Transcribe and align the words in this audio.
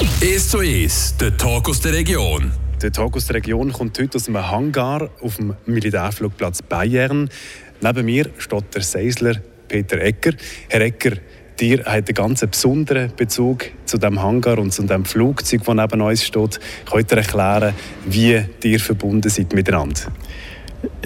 1 0.00 0.48
zu 0.48 0.58
1, 0.58 1.16
der 1.18 1.36
Talk 1.36 1.68
aus 1.68 1.80
der 1.80 1.92
Region. 1.92 2.50
Der 2.80 2.90
Talk 2.90 3.14
aus 3.14 3.26
der 3.26 3.36
Region 3.36 3.70
kommt 3.72 3.98
heute 3.98 4.16
aus 4.16 4.26
einem 4.26 4.50
Hangar 4.50 5.10
auf 5.20 5.36
dem 5.36 5.54
Militärflugplatz 5.66 6.62
Bayern. 6.62 7.28
Neben 7.82 8.06
mir 8.06 8.30
steht 8.38 8.74
der 8.74 8.82
Seisler 8.82 9.34
Peter 9.68 10.00
Ecker. 10.00 10.32
Herr 10.70 10.80
Ecker, 10.80 11.12
dir 11.60 11.84
hat 11.84 12.08
einen 12.08 12.14
ganz 12.14 12.40
besonderen 12.40 13.12
Bezug 13.14 13.66
zu 13.84 13.98
dem 13.98 14.22
Hangar 14.22 14.58
und 14.58 14.72
zu 14.72 14.82
dem 14.84 15.04
Flugzeug, 15.04 15.62
das 15.64 15.74
neben 15.74 16.00
uns 16.00 16.24
steht. 16.24 16.58
Könnt 16.90 17.12
ihr 17.12 17.18
erklären, 17.18 17.74
wie 18.06 18.42
ihr 18.64 18.80
verbunden 18.80 19.28
seid 19.28 19.52
miteinander? 19.52 20.10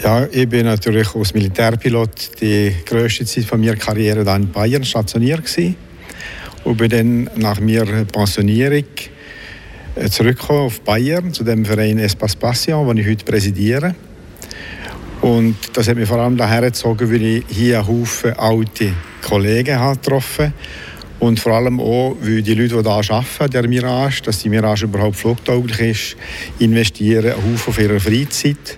Ja, 0.03 0.27
ich 0.31 0.49
bin 0.49 0.65
natürlich 0.65 1.13
als 1.15 1.35
Militärpilot 1.35 2.41
die 2.41 2.73
grösste 2.87 3.25
Zeit 3.25 3.45
von 3.45 3.61
meiner 3.61 3.77
Karriere 3.77 4.23
dann 4.23 4.45
in 4.45 4.53
Bayern 4.53 4.85
stationiert 4.85 5.45
gewesen. 5.45 5.77
Und 6.67 6.77
bin 6.79 6.91
dann 6.91 7.31
nach 7.37 7.61
meiner 7.61 8.05
Pensionierung 8.05 8.85
äh, 9.95 10.09
zurückgekommen 10.11 10.67
auf 10.67 10.81
Bayern 10.81 11.33
zu 11.33 11.45
dem 11.45 11.65
Verein 11.65 12.01
Espace 12.01 12.35
Passion, 12.35 12.89
den 12.89 12.99
ich 12.99 13.07
heute 13.07 13.25
präsidiere. 13.25 13.95
Und 15.21 15.57
das 15.75 15.87
hat 15.87 15.97
mich 15.97 16.09
vor 16.09 16.19
allem 16.19 16.37
daher 16.37 16.63
gezogen, 16.63 17.11
weil 17.11 17.23
ich 17.23 17.45
hier 17.49 17.79
einen 17.79 17.89
Haufen 17.89 18.33
alte 18.33 18.93
Kollegen 19.23 19.79
habe 19.79 19.97
getroffen 19.97 20.53
und 21.21 21.39
vor 21.39 21.53
allem 21.53 21.79
auch, 21.79 22.17
weil 22.21 22.43
die 22.43 22.55
Leute, 22.55 22.83
die 22.83 23.03
hier 23.03 23.15
arbeiten, 23.15 23.51
der 23.51 23.69
Mirage, 23.69 24.23
dass 24.23 24.41
die 24.41 24.49
Mirage 24.49 24.87
überhaupt 24.87 25.17
flugtauglich 25.17 25.81
ist, 25.81 26.17
investieren 26.59 27.33
einen 27.33 27.55
Haufen 27.55 27.85
ihrer 27.85 28.01
Freizeit 28.01 28.77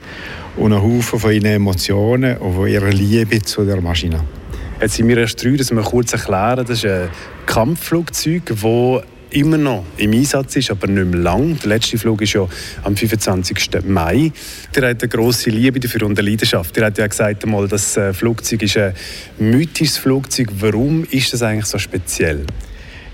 und 0.59 0.75
einen 0.75 0.83
Haufen 0.83 1.19
von 1.19 1.33
ihren 1.33 1.47
Emotionen 1.47 2.37
und 2.37 2.55
von 2.55 2.69
ihrer 2.69 2.91
Liebe 2.91 3.41
zu 3.41 3.65
der 3.65 3.81
Maschine. 3.81 4.38
Jetzt 4.81 4.95
sind 4.95 5.09
wir 5.09 5.19
erst 5.19 5.43
drei, 5.43 5.57
dass 5.57 5.73
wir 5.73 5.83
kurz 5.83 6.13
erklären, 6.13 6.65
das 6.65 6.85
ist 6.85 6.87
ein 6.87 7.09
Kampfflugzeug, 7.47 8.43
das 8.47 9.03
immer 9.31 9.59
noch 9.59 9.85
im 9.97 10.13
Einsatz 10.13 10.55
ist, 10.55 10.71
aber 10.71 10.87
nicht 10.87 11.05
mehr 11.05 11.21
lang. 11.21 11.59
Der 11.59 11.71
letzte 11.71 11.99
Flug 11.99 12.23
ist 12.23 12.35
ja 12.35 12.47
am 12.85 12.97
25. 12.97 13.85
Mai. 13.85 14.31
Der 14.77 14.91
hat 14.91 15.03
eine 15.03 15.09
grosse 15.09 15.51
Liebe 15.51 15.81
dafür 15.81 16.05
und 16.05 16.17
eine 16.17 16.31
Leidenschaft. 16.31 16.77
Der 16.77 16.87
hat 16.87 16.97
ja 16.97 17.09
gesagt, 17.09 17.45
das 17.69 17.97
äh, 17.97 18.15
Flugzeug 18.15 18.63
ist 18.63 18.77
ein 18.77 18.95
mythisches 19.39 19.99
Flugzeug. 19.99 20.49
Warum 20.61 21.05
ist 21.11 21.33
das 21.33 21.43
eigentlich 21.43 21.67
so 21.67 21.79
speziell? 21.79 22.47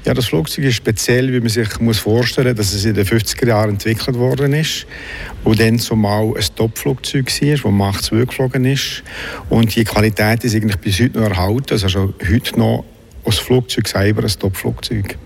Ja, 0.05 0.13
das 0.13 0.27
Flugzeug 0.27 0.67
ist 0.67 0.75
speziell, 0.75 1.33
wie 1.33 1.41
man 1.41 1.49
sich 1.49 1.81
muss 1.81 1.99
vorstellen 1.99 2.55
muss, 2.55 2.67
dass 2.67 2.75
es 2.75 2.85
in 2.85 2.93
den 2.93 3.07
50er 3.07 3.49
Jahren 3.49 3.71
entwickelt 3.71 4.19
worden 4.19 4.53
ist 4.53 4.87
und 5.45 5.59
dann 5.59 5.79
zumal 5.79 6.35
ein 6.37 6.45
Top-Flugzeug 6.55 7.33
war, 7.41 7.51
das 7.51 7.65
Mach 7.65 8.03
2 8.03 8.25
geflogen 8.27 8.67
ist. 8.67 9.03
Und 9.49 9.75
die 9.75 9.85
Qualität 9.85 10.45
ist 10.45 10.55
eigentlich 10.55 10.77
bis 10.77 11.01
heute 11.01 11.19
noch 11.19 11.31
erhalten. 11.31 11.73
Also 11.83 12.13
heute 12.31 12.59
noch 12.59 12.85
als 13.25 13.39
Flugzeug 13.39 13.89
selber 13.89 14.25
ein 14.25 14.29
Top-Flugzeug. 14.29 15.17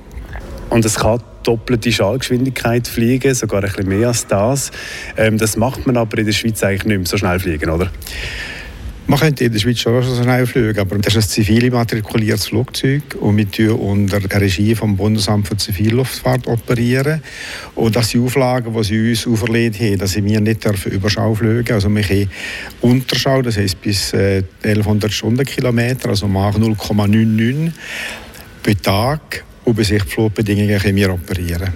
Und 0.70 0.84
es 0.84 0.94
kann 0.94 1.20
doppelte 1.42 1.90
Schallgeschwindigkeit 1.90 2.86
fliegen, 2.86 3.34
sogar 3.34 3.64
ein 3.64 3.70
bisschen 3.70 3.88
mehr 3.88 4.08
als 4.08 4.28
das. 4.28 4.70
Ähm, 5.16 5.38
das 5.38 5.56
macht 5.56 5.88
man 5.88 5.96
aber 5.96 6.18
in 6.18 6.26
der 6.26 6.32
Schweiz 6.32 6.62
eigentlich 6.62 6.84
nicht 6.84 6.98
mehr 6.98 7.06
so 7.06 7.16
schnell 7.16 7.40
fliegen, 7.40 7.70
oder? 7.70 7.90
Man 9.10 9.18
könnte 9.18 9.44
in 9.44 9.52
der 9.52 9.58
Schweiz 9.58 9.78
schon 9.78 10.02
so 10.02 10.22
schnell 10.22 10.44
fliegen, 10.44 10.78
aber 10.78 10.98
das 10.98 11.16
ist 11.16 11.30
ein 11.30 11.30
zivil 11.30 11.64
immatrikuliertes 11.64 12.48
Flugzeug 12.48 13.16
und 13.18 13.38
wir 13.38 13.50
tun 13.50 13.70
unter 13.70 14.20
der 14.20 14.38
Regie 14.38 14.74
vom 14.74 14.98
Bundesamt 14.98 15.48
für 15.48 15.56
Zivilluftfahrt 15.56 16.46
operieren. 16.46 17.22
Und 17.74 17.96
das 17.96 18.10
sind 18.10 18.22
Auflagen, 18.22 18.74
die 18.74 18.84
sie 18.84 19.08
uns 19.08 19.26
auferlegt 19.26 19.80
haben, 19.80 19.96
dass 19.96 20.14
wir 20.14 20.40
nicht 20.42 20.62
dürfen 20.62 20.92
Überschau 20.92 21.34
fliegen 21.34 21.72
Also 21.72 21.88
wir 21.88 22.02
können 22.02 22.30
Unterschau, 22.82 23.40
das 23.40 23.56
heisst 23.56 23.80
bis 23.80 24.12
äh, 24.12 24.42
1100 24.62 25.10
Stundenkilometer, 25.10 26.10
also 26.10 26.28
Mach 26.28 26.54
0,99 26.58 27.72
pro 28.62 28.74
Tag 28.74 29.42
und 29.64 29.74
bei 29.74 29.84
sich 29.84 30.02
Flugbedingungen 30.04 30.78
können 30.78 30.96
wir 30.96 31.14
operieren. 31.14 31.72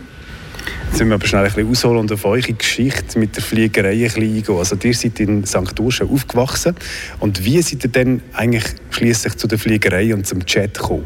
Jetzt 0.92 0.98
müssen 0.98 1.08
wir 1.08 1.14
aber 1.14 1.26
schnell 1.26 1.44
ein 1.44 1.54
bisschen 1.54 1.70
ausholen 1.70 1.98
und 2.00 2.12
auf 2.12 2.26
eure 2.26 2.52
Geschichte 2.52 3.18
mit 3.18 3.34
der 3.34 3.42
Fliegerei 3.42 3.92
ein 3.92 3.98
bisschen 4.02 4.24
eingehen. 4.24 4.56
Also 4.58 4.76
ihr 4.84 4.92
seid 4.92 5.20
in 5.20 5.46
St. 5.46 5.80
Urschen 5.80 6.10
aufgewachsen 6.10 6.76
und 7.18 7.42
wie 7.46 7.62
seid 7.62 7.84
ihr 7.84 7.90
denn 7.90 8.20
eigentlich 8.34 8.64
schließlich 8.90 9.34
zu 9.36 9.46
der 9.46 9.58
Fliegerei 9.58 10.12
und 10.12 10.26
zum 10.26 10.40
Jet 10.46 10.74
gekommen? 10.74 11.04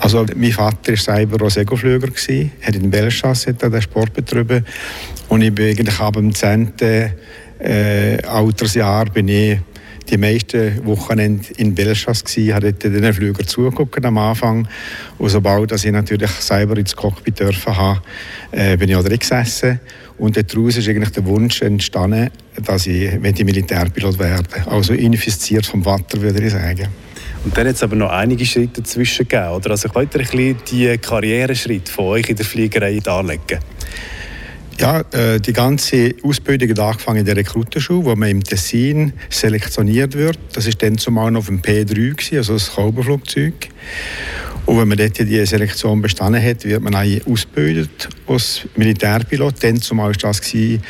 Also 0.00 0.26
mein 0.34 0.50
Vater 0.50 0.90
war 0.90 0.96
selber 0.96 1.46
auch 1.46 1.50
Segelflüger, 1.50 2.08
hat 2.08 2.74
in 2.74 2.90
Belschas 2.90 3.44
den 3.44 3.80
Sport 3.80 4.12
betrieben 4.12 4.64
und 5.28 5.42
ich 5.42 5.54
bin 5.54 5.68
eigentlich 5.68 6.00
ab 6.00 6.14
dem 6.14 6.34
10. 6.34 6.72
Äh, 7.60 8.22
Altersjahr 8.26 9.04
bin 9.04 9.28
ich 9.28 9.60
die 10.10 10.18
meisten 10.18 10.84
Wochenende 10.86 11.44
in 11.56 11.74
Belfast 11.74 12.24
gsi, 12.24 12.48
habe 12.48 12.72
den 12.72 13.12
Flüger 13.12 13.46
zugeguckt 13.46 14.04
am 14.04 14.18
Anfang. 14.18 14.68
Und 15.18 15.28
sobald 15.30 15.72
ich 15.72 15.92
natürlich 15.92 16.30
selber 16.30 16.76
ins 16.76 16.94
Cockpit 16.94 17.40
dürfen 17.40 17.76
habe, 17.76 18.02
äh, 18.50 18.76
bin 18.76 18.90
ich 18.90 18.96
auch 18.96 19.04
drin 19.04 19.18
gesessen. 19.18 19.80
Und 20.18 20.36
daraus 20.36 20.76
ist 20.76 20.88
eigentlich 20.88 21.10
der 21.10 21.24
Wunsch 21.26 21.62
entstanden, 21.62 22.30
dass 22.62 22.86
ich 22.86 23.18
Militärpilot 23.18 24.18
werden 24.18 24.46
Also 24.66 24.92
infiziert 24.92 25.66
vom 25.66 25.82
Vater, 25.82 26.20
würde 26.20 26.44
ich 26.44 26.52
sagen. 26.52 26.88
Und 27.44 27.56
dann 27.56 27.66
hat 27.66 27.74
es 27.74 27.82
aber 27.82 27.96
noch 27.96 28.10
einige 28.10 28.46
Schritte 28.46 28.80
dazwischen 28.80 29.28
gegeben. 29.28 29.50
Oder? 29.50 29.72
Also 29.72 29.88
könnt 29.88 30.14
ihr 30.14 30.20
ein 30.20 30.26
bisschen 30.26 30.56
die 30.70 30.98
Karriereschritte 30.98 31.92
von 31.92 32.06
euch 32.06 32.28
in 32.28 32.36
der 32.36 32.46
Fliegerei 32.46 33.00
darlegen? 33.02 33.58
Ja, 34.78 35.04
äh, 35.12 35.40
die 35.40 35.52
ganze 35.52 36.14
Ausbildung 36.24 36.70
hat 36.70 36.78
angefangen 36.80 37.20
in 37.20 37.24
der 37.24 37.36
Rekrutenschule, 37.36 38.04
wo 38.04 38.16
man 38.16 38.28
im 38.28 38.42
Tessin 38.42 39.12
selektioniert 39.30 40.14
wird. 40.14 40.38
Das 40.52 40.66
ist 40.66 40.82
dann 40.82 40.98
zumal 40.98 41.30
noch 41.30 41.40
auf 41.40 41.46
dem 41.46 41.62
P3, 41.62 41.86
gewesen, 41.86 42.38
also 42.38 42.54
das 42.54 42.74
Kauberflugzeug. 42.74 43.68
Und 44.66 44.78
wenn 44.78 44.88
man 44.88 44.96
dort 44.96 45.18
die 45.18 45.46
Selektion 45.46 46.00
bestanden 46.00 46.42
hat, 46.42 46.64
wird 46.64 46.82
man 46.82 46.94
ausgebildet 47.26 48.08
als 48.26 48.62
Militärpilot. 48.76 49.62
Dann 49.62 49.80
zumal 49.80 50.08
war 50.08 50.14
das 50.14 50.40
gewesen, 50.40 50.82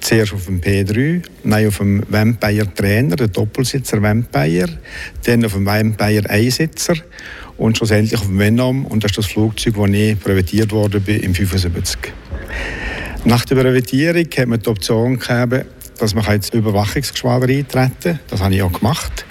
zuerst 0.00 0.32
auf 0.32 0.46
dem 0.46 0.60
P3, 0.60 1.22
dann 1.44 1.66
auf 1.66 1.78
dem 1.78 2.02
Vampire 2.08 2.74
Trainer, 2.74 3.16
der 3.16 3.28
Doppelsitzer 3.28 4.02
Vampire, 4.02 4.78
dann 5.24 5.44
auf 5.44 5.52
dem 5.52 5.66
Vampire 5.66 6.28
Einsitzer 6.28 6.94
und 7.58 7.76
schlussendlich 7.76 8.18
auf 8.18 8.26
dem 8.26 8.38
Venom. 8.38 8.86
Und 8.86 9.04
das 9.04 9.12
ist 9.12 9.18
das 9.18 9.26
Flugzeug, 9.26 9.74
das 9.76 9.90
ich 9.90 10.18
präventiert 10.18 10.70
bin 11.04 11.20
im 11.20 11.34
75. 11.34 12.12
Nach 13.24 13.44
der 13.44 13.56
Brevetierung 13.56 14.26
hat 14.36 14.46
man 14.46 14.60
die 14.60 14.68
Option 14.68 15.18
gegeben, 15.18 15.64
dass 15.98 16.14
man 16.14 16.24
ins 16.32 16.50
Überwachungsgeschwader 16.50 17.48
eintreten 17.48 17.92
kann. 18.00 18.20
Das 18.28 18.40
habe 18.40 18.54
ich 18.54 18.62
auch 18.62 18.72
gemacht. 18.72 19.26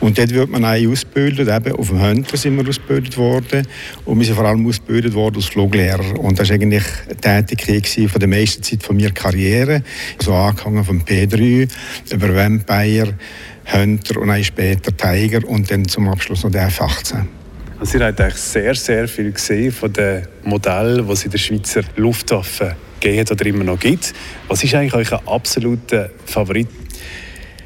Und 0.00 0.18
dort 0.18 0.32
wird 0.34 0.50
man 0.50 0.64
auch 0.64 0.90
ausgebildet. 0.90 1.48
Eben 1.48 1.74
auf 1.74 1.88
dem 1.88 2.02
Hunter 2.02 2.36
sind 2.36 2.56
wir 2.56 2.68
ausgebildet 2.68 3.16
worden. 3.16 3.66
Und 4.04 4.18
wir 4.18 4.26
sind 4.26 4.34
vor 4.34 4.44
allem 4.44 4.66
ausgebildet 4.66 5.14
worden 5.14 5.36
als 5.36 5.46
Fluglehrer. 5.46 6.18
Und 6.20 6.38
das 6.38 6.50
war 6.50 6.56
eigentlich 6.56 6.84
eine 7.06 7.46
Tätigkeit 7.46 8.10
von 8.10 8.20
der 8.20 8.28
meisten 8.28 8.62
Zeit 8.62 8.82
von 8.82 8.96
meiner 8.96 9.12
Karriere. 9.12 9.82
So 10.22 10.34
angefangen 10.34 10.84
vom 10.84 11.00
P3 11.00 11.68
über 12.12 12.34
Vampire, 12.34 13.14
Hunter 13.72 14.20
und 14.20 14.28
dann 14.28 14.44
später 14.44 14.94
Tiger 14.94 15.48
und 15.48 15.70
dann 15.70 15.88
zum 15.88 16.08
Abschluss 16.08 16.44
noch 16.44 16.50
der 16.50 16.66
F-18. 16.66 17.24
Also 17.78 17.96
ihr 17.96 18.06
habt 18.06 18.20
eigentlich 18.20 18.34
sehr, 18.34 18.74
sehr 18.74 19.08
viel 19.08 19.32
gesehen 19.32 19.72
von 19.72 19.90
den 19.90 20.28
Modellen, 20.44 21.08
die 21.08 21.24
in 21.24 21.30
der 21.30 21.38
Schweizer 21.38 21.82
Luftwaffe 21.96 22.76
gegeben 23.00 23.20
hat 23.20 23.32
oder 23.32 23.46
immer 23.46 23.64
noch 23.64 23.78
gibt. 23.78 24.12
Was 24.48 24.62
ist 24.62 24.74
eigentlich 24.74 25.12
euer 25.12 25.22
absoluter 25.26 26.10
Favorit? 26.26 26.68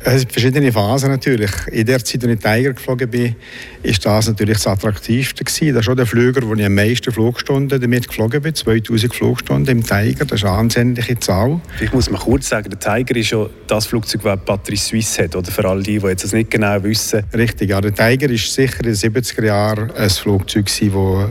Es 0.06 0.20
sind 0.20 0.32
verschiedene 0.32 0.70
Phasen 0.70 1.10
natürlich. 1.10 1.50
In 1.72 1.86
der 1.86 2.04
Zeit, 2.04 2.22
als 2.22 2.32
ich 2.32 2.38
Tiger 2.38 2.72
geflogen 2.74 3.08
bin, 3.08 3.36
ist 3.84 4.04
das 4.06 4.26
natürlich 4.28 4.56
das 4.56 4.66
Attraktivste 4.66 5.44
gewesen. 5.44 5.74
Das 5.74 5.84
ist 5.84 5.90
auch 5.90 5.94
der 5.94 6.06
Flüger, 6.06 6.42
wo 6.48 6.54
ich 6.54 6.64
am 6.64 6.74
meisten 6.74 7.12
Flugstunden 7.12 7.80
damit 7.80 8.08
geflogen 8.08 8.40
bin. 8.40 8.54
2000 8.54 9.14
Flugstunden 9.14 9.78
im 9.78 9.84
Tiger, 9.84 10.24
das 10.24 10.40
ist 10.40 10.46
eine 10.46 10.56
ansehnliche 10.56 11.18
Zahl. 11.18 11.60
Ich 11.80 11.92
muss 11.92 12.10
mal 12.10 12.18
kurz 12.18 12.48
sagen, 12.48 12.70
der 12.70 12.80
Tiger 12.80 13.14
ist 13.14 13.30
ja 13.30 13.46
das 13.66 13.86
Flugzeug, 13.86 14.22
das 14.22 14.38
Patrice 14.44 14.88
Suisse 14.88 15.22
hat, 15.22 15.36
oder 15.36 15.50
für 15.50 15.68
all 15.68 15.82
die, 15.82 15.98
die 15.98 16.06
jetzt 16.06 16.24
das 16.24 16.32
nicht 16.32 16.50
genau 16.50 16.82
wissen. 16.82 17.24
Richtig, 17.34 17.70
ja. 17.70 17.80
Der 17.82 17.94
Tiger 17.94 18.30
ist 18.30 18.52
sicher 18.52 18.78
in 18.80 18.86
den 18.86 18.94
70er 18.94 19.44
Jahren 19.44 19.90
ein 19.90 20.10
Flugzeug 20.10 20.66
das 20.66 20.80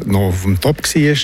noch 0.05 0.19
auf 0.19 0.43
dem 0.43 0.59
Top 0.59 0.77
war. 0.77 1.17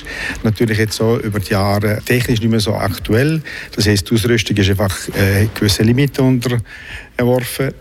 Natürlich 0.43 0.77
jetzt 0.79 0.95
so 0.95 1.19
über 1.19 1.39
die 1.39 1.51
Jahre 1.51 1.99
technisch 2.03 2.39
nicht 2.41 2.49
mehr 2.49 2.59
so 2.59 2.73
aktuell. 2.73 3.41
Das 3.75 3.85
heisst, 3.85 4.09
die 4.09 4.15
Ausrüstung 4.15 4.57
ist 4.57 4.69
einfach 4.69 4.95
äh, 5.09 5.47
gewisse 5.53 5.83
Limiten 5.83 6.25
unter 6.25 6.57
geworfen. 7.17 7.73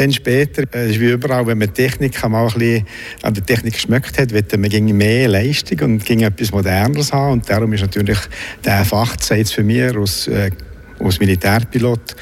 Dann 0.00 0.12
später, 0.14 0.62
äh, 0.74 0.88
ist 0.88 0.98
wie 0.98 1.10
überall, 1.10 1.46
wenn 1.46 1.58
man 1.58 1.74
Technik 1.74 2.26
mal 2.26 2.46
ein 2.46 2.54
bisschen 2.54 2.86
an 3.20 3.34
der 3.34 3.44
Technik 3.44 3.74
geschmeckt 3.74 4.18
hat, 4.18 4.32
wollte 4.32 4.56
man 4.56 4.70
ging 4.70 4.96
mehr 4.96 5.28
Leistung 5.28 5.78
und 5.80 6.06
ging 6.06 6.22
etwas 6.22 6.52
Moderneres 6.52 7.12
haben. 7.12 7.32
Und 7.32 7.50
darum 7.50 7.70
ist 7.74 7.82
natürlich 7.82 8.16
der 8.64 8.80
F-18 8.80 9.34
jetzt 9.34 9.52
für 9.52 9.62
mich 9.62 9.94
aus 9.94 10.26
äh, 10.28 10.52
als 11.00 11.20
Militärpilot 11.20 12.16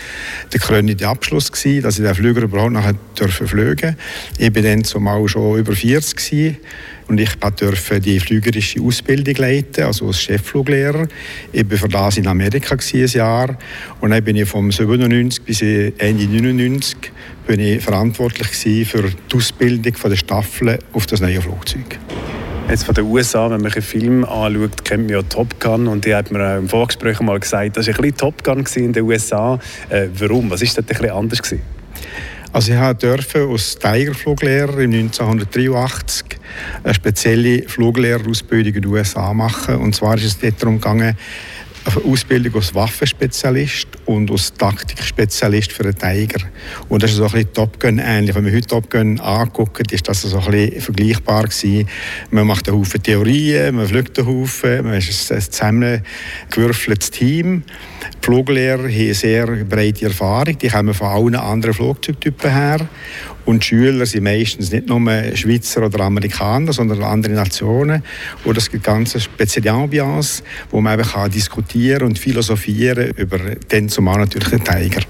der 0.52 0.60
krönende 0.60 1.06
Abschluss 1.06 1.50
gewesen, 1.50 1.82
dass 1.82 1.98
ich 1.98 2.04
den 2.04 2.14
Flüger 2.14 2.42
überhaupt 2.42 2.72
nachher 2.72 2.94
dürfen 3.18 3.48
fliegen. 3.48 3.96
Ich 4.38 4.52
bin 4.52 4.64
dann 4.64 4.84
zumal 4.84 5.26
schon 5.28 5.58
über 5.58 5.72
40 5.72 6.16
gewesen 6.16 6.56
und 7.08 7.18
ich 7.18 7.34
durfte 7.34 8.00
die 8.00 8.20
flügerische 8.20 8.80
Ausbildung 8.80 9.34
leiten, 9.36 9.84
also 9.84 10.06
als 10.06 10.20
Cheffluglehrer. 10.20 11.08
Ich 11.52 11.70
war 11.70 11.78
für 11.78 11.88
das 11.88 12.18
in 12.18 12.26
Amerika 12.26 12.76
ein 12.76 13.06
Jahr 13.06 13.58
und 14.00 14.10
dann 14.10 14.22
bin 14.22 14.36
ich 14.36 14.48
vom 14.48 14.70
97 14.70 15.42
bis 15.42 15.62
Ende 15.62 16.24
99 16.24 16.96
bin 17.46 17.60
ich 17.60 17.82
verantwortlich 17.82 18.48
für 18.86 19.10
die 19.10 19.36
Ausbildung 19.36 19.94
der 20.04 20.16
Staffeln 20.16 20.78
auf 20.92 21.06
das 21.06 21.20
neue 21.20 21.40
Flugzeug. 21.40 21.98
Jetzt 22.68 22.84
von 22.84 22.94
den 22.94 23.06
USA, 23.06 23.50
wenn 23.50 23.62
man 23.62 23.72
einen 23.72 23.80
Film 23.80 24.24
anschaut, 24.26 24.84
kennt 24.84 25.04
man 25.04 25.08
ja 25.08 25.22
Top 25.22 25.58
Gun 25.58 25.88
und 25.88 26.04
die 26.04 26.14
hat 26.14 26.30
mir 26.30 26.58
im 26.58 26.68
Vorgespräch 26.68 27.18
mal 27.20 27.40
gesagt, 27.40 27.78
das 27.78 27.86
war 27.86 27.94
ein 27.94 28.02
bisschen 28.02 28.16
Top 28.18 28.44
Gun 28.44 28.62
in 28.76 28.92
den 28.92 29.04
USA. 29.04 29.58
Äh, 29.88 30.08
warum? 30.18 30.50
Was 30.50 30.60
war 30.60 30.82
dort 30.82 31.02
ein 31.02 31.10
anders? 31.10 31.40
Gewesen? 31.40 31.62
Also 32.52 32.72
ich 32.72 32.98
durfte 32.98 33.48
als 33.48 33.78
Tigerfluglehrer 33.78 34.80
im 34.80 34.92
1983 34.92 36.38
eine 36.84 36.92
spezielle 36.92 37.62
Fluglehrerausbildung 37.66 38.74
in 38.74 38.82
den 38.82 38.92
USA 38.92 39.32
machen. 39.32 39.76
Und 39.76 39.94
zwar 39.94 40.16
ist 40.16 40.42
es 40.42 40.56
darum 40.58 40.78
gegangen, 40.78 41.16
eine 41.84 42.04
Ausbildung 42.04 42.54
als 42.56 42.74
Waffenspezialist 42.74 43.88
und 44.08 44.30
als 44.30 44.54
Taktikspezialist 44.54 45.70
für 45.70 45.82
den 45.82 45.94
Tiger. 45.94 46.40
Und 46.88 47.02
das 47.02 47.10
ist 47.10 47.18
so 47.18 47.24
ein 47.24 47.30
bisschen 47.30 47.52
Top 47.52 47.78
Gun 47.78 47.98
ähnlich. 47.98 48.34
Wenn 48.34 48.44
man 48.44 48.54
heute 48.54 48.66
Top 48.66 48.90
Gun 48.90 49.20
anguckt, 49.20 49.92
ist 49.92 50.08
das 50.08 50.22
so 50.22 50.38
ein 50.38 50.50
bisschen 50.50 50.80
vergleichbar 50.80 51.42
gewesen. 51.44 51.86
Man 52.30 52.46
macht 52.46 52.68
einen 52.68 52.78
Haufen 52.78 53.02
Theorien, 53.02 53.76
man 53.76 53.86
fliegt 53.86 54.18
einen 54.18 54.26
Haufen, 54.26 54.84
man 54.84 54.94
ist 54.94 55.30
ein 55.30 55.42
zusammengewürfeltes 55.42 57.10
Team. 57.10 57.64
Die 58.22 58.24
Fluglehrer 58.24 58.84
haben 58.84 58.90
eine 58.90 59.14
sehr 59.14 59.46
breite 59.46 60.06
Erfahrung, 60.06 60.56
die 60.58 60.68
kommen 60.68 60.94
von 60.94 61.08
allen 61.08 61.34
anderen 61.36 61.74
Flugzeugtypen 61.74 62.50
her. 62.50 62.88
Und 63.48 63.62
die 63.62 63.68
Schüler 63.68 64.04
sind 64.04 64.24
meistens 64.24 64.70
nicht 64.72 64.88
nur 64.88 65.00
Schweizer 65.34 65.86
oder 65.86 66.04
Amerikaner, 66.04 66.74
sondern 66.74 67.02
andere 67.02 67.32
Nationen. 67.32 68.02
Und 68.44 68.58
es 68.58 68.70
gibt 68.70 68.84
ganz 68.84 69.18
spezielle 69.22 69.72
Ambiance, 69.72 70.42
wo 70.70 70.82
man 70.82 71.00
eben 71.00 71.30
diskutieren 71.30 72.08
und 72.08 72.18
philosophieren 72.18 73.12
über 73.16 73.38
den 73.38 73.88
zumal 73.98 74.18
natürlich 74.18 74.50
den 74.50 74.62
Tiger. 74.62 75.00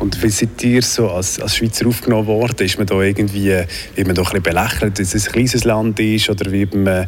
Und 0.00 0.20
wie 0.20 0.30
seid 0.30 0.60
ihr 0.64 0.82
so 0.82 1.10
als, 1.10 1.38
als 1.38 1.56
Schweizer 1.56 1.86
aufgenommen 1.86 2.26
worden? 2.26 2.66
Ist 2.66 2.76
man 2.76 2.86
da 2.88 3.00
irgendwie, 3.00 3.50
wird 3.94 4.06
man 4.06 4.16
da 4.16 4.22
ein 4.22 4.24
bisschen 4.24 4.42
belächelt, 4.42 4.98
dass 4.98 5.14
es 5.14 5.28
ein 5.28 5.32
kleines 5.32 5.62
Land 5.62 6.00
ist? 6.00 6.28
Oder 6.28 6.50
wird 6.50 6.74
man 6.74 7.06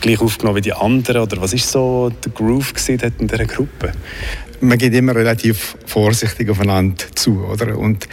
gleich 0.00 0.20
aufgenommen 0.20 0.58
wie 0.58 0.60
die 0.60 0.72
anderen? 0.72 1.22
Oder 1.22 1.40
was 1.40 1.54
ist 1.54 1.68
so 1.68 2.12
der 2.24 2.30
Groove 2.30 2.72
in 2.88 2.98
dieser 2.98 3.44
Gruppe? 3.46 3.90
Man 4.60 4.78
geht 4.78 4.94
immer 4.94 5.16
relativ 5.16 5.76
vorsichtig 5.86 6.48
aufeinander 6.48 7.04
zu, 7.16 7.44
oder? 7.44 7.76
Und 7.76 8.08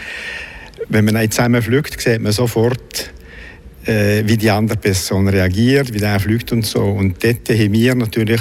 wenn 0.88 1.04
man 1.04 1.30
zusammen 1.30 1.62
fliegt, 1.62 2.00
sieht 2.00 2.20
man 2.20 2.32
sofort, 2.32 3.12
wie 3.84 4.36
die 4.36 4.50
andere 4.50 4.78
Person 4.78 5.28
reagiert, 5.28 5.92
wie 5.92 5.98
der 5.98 6.20
fliegt 6.20 6.52
und 6.52 6.64
so. 6.64 6.82
Und 6.82 7.22
dort 7.24 7.48
haben 7.48 7.72
wir 7.72 7.94
natürlich 7.94 8.40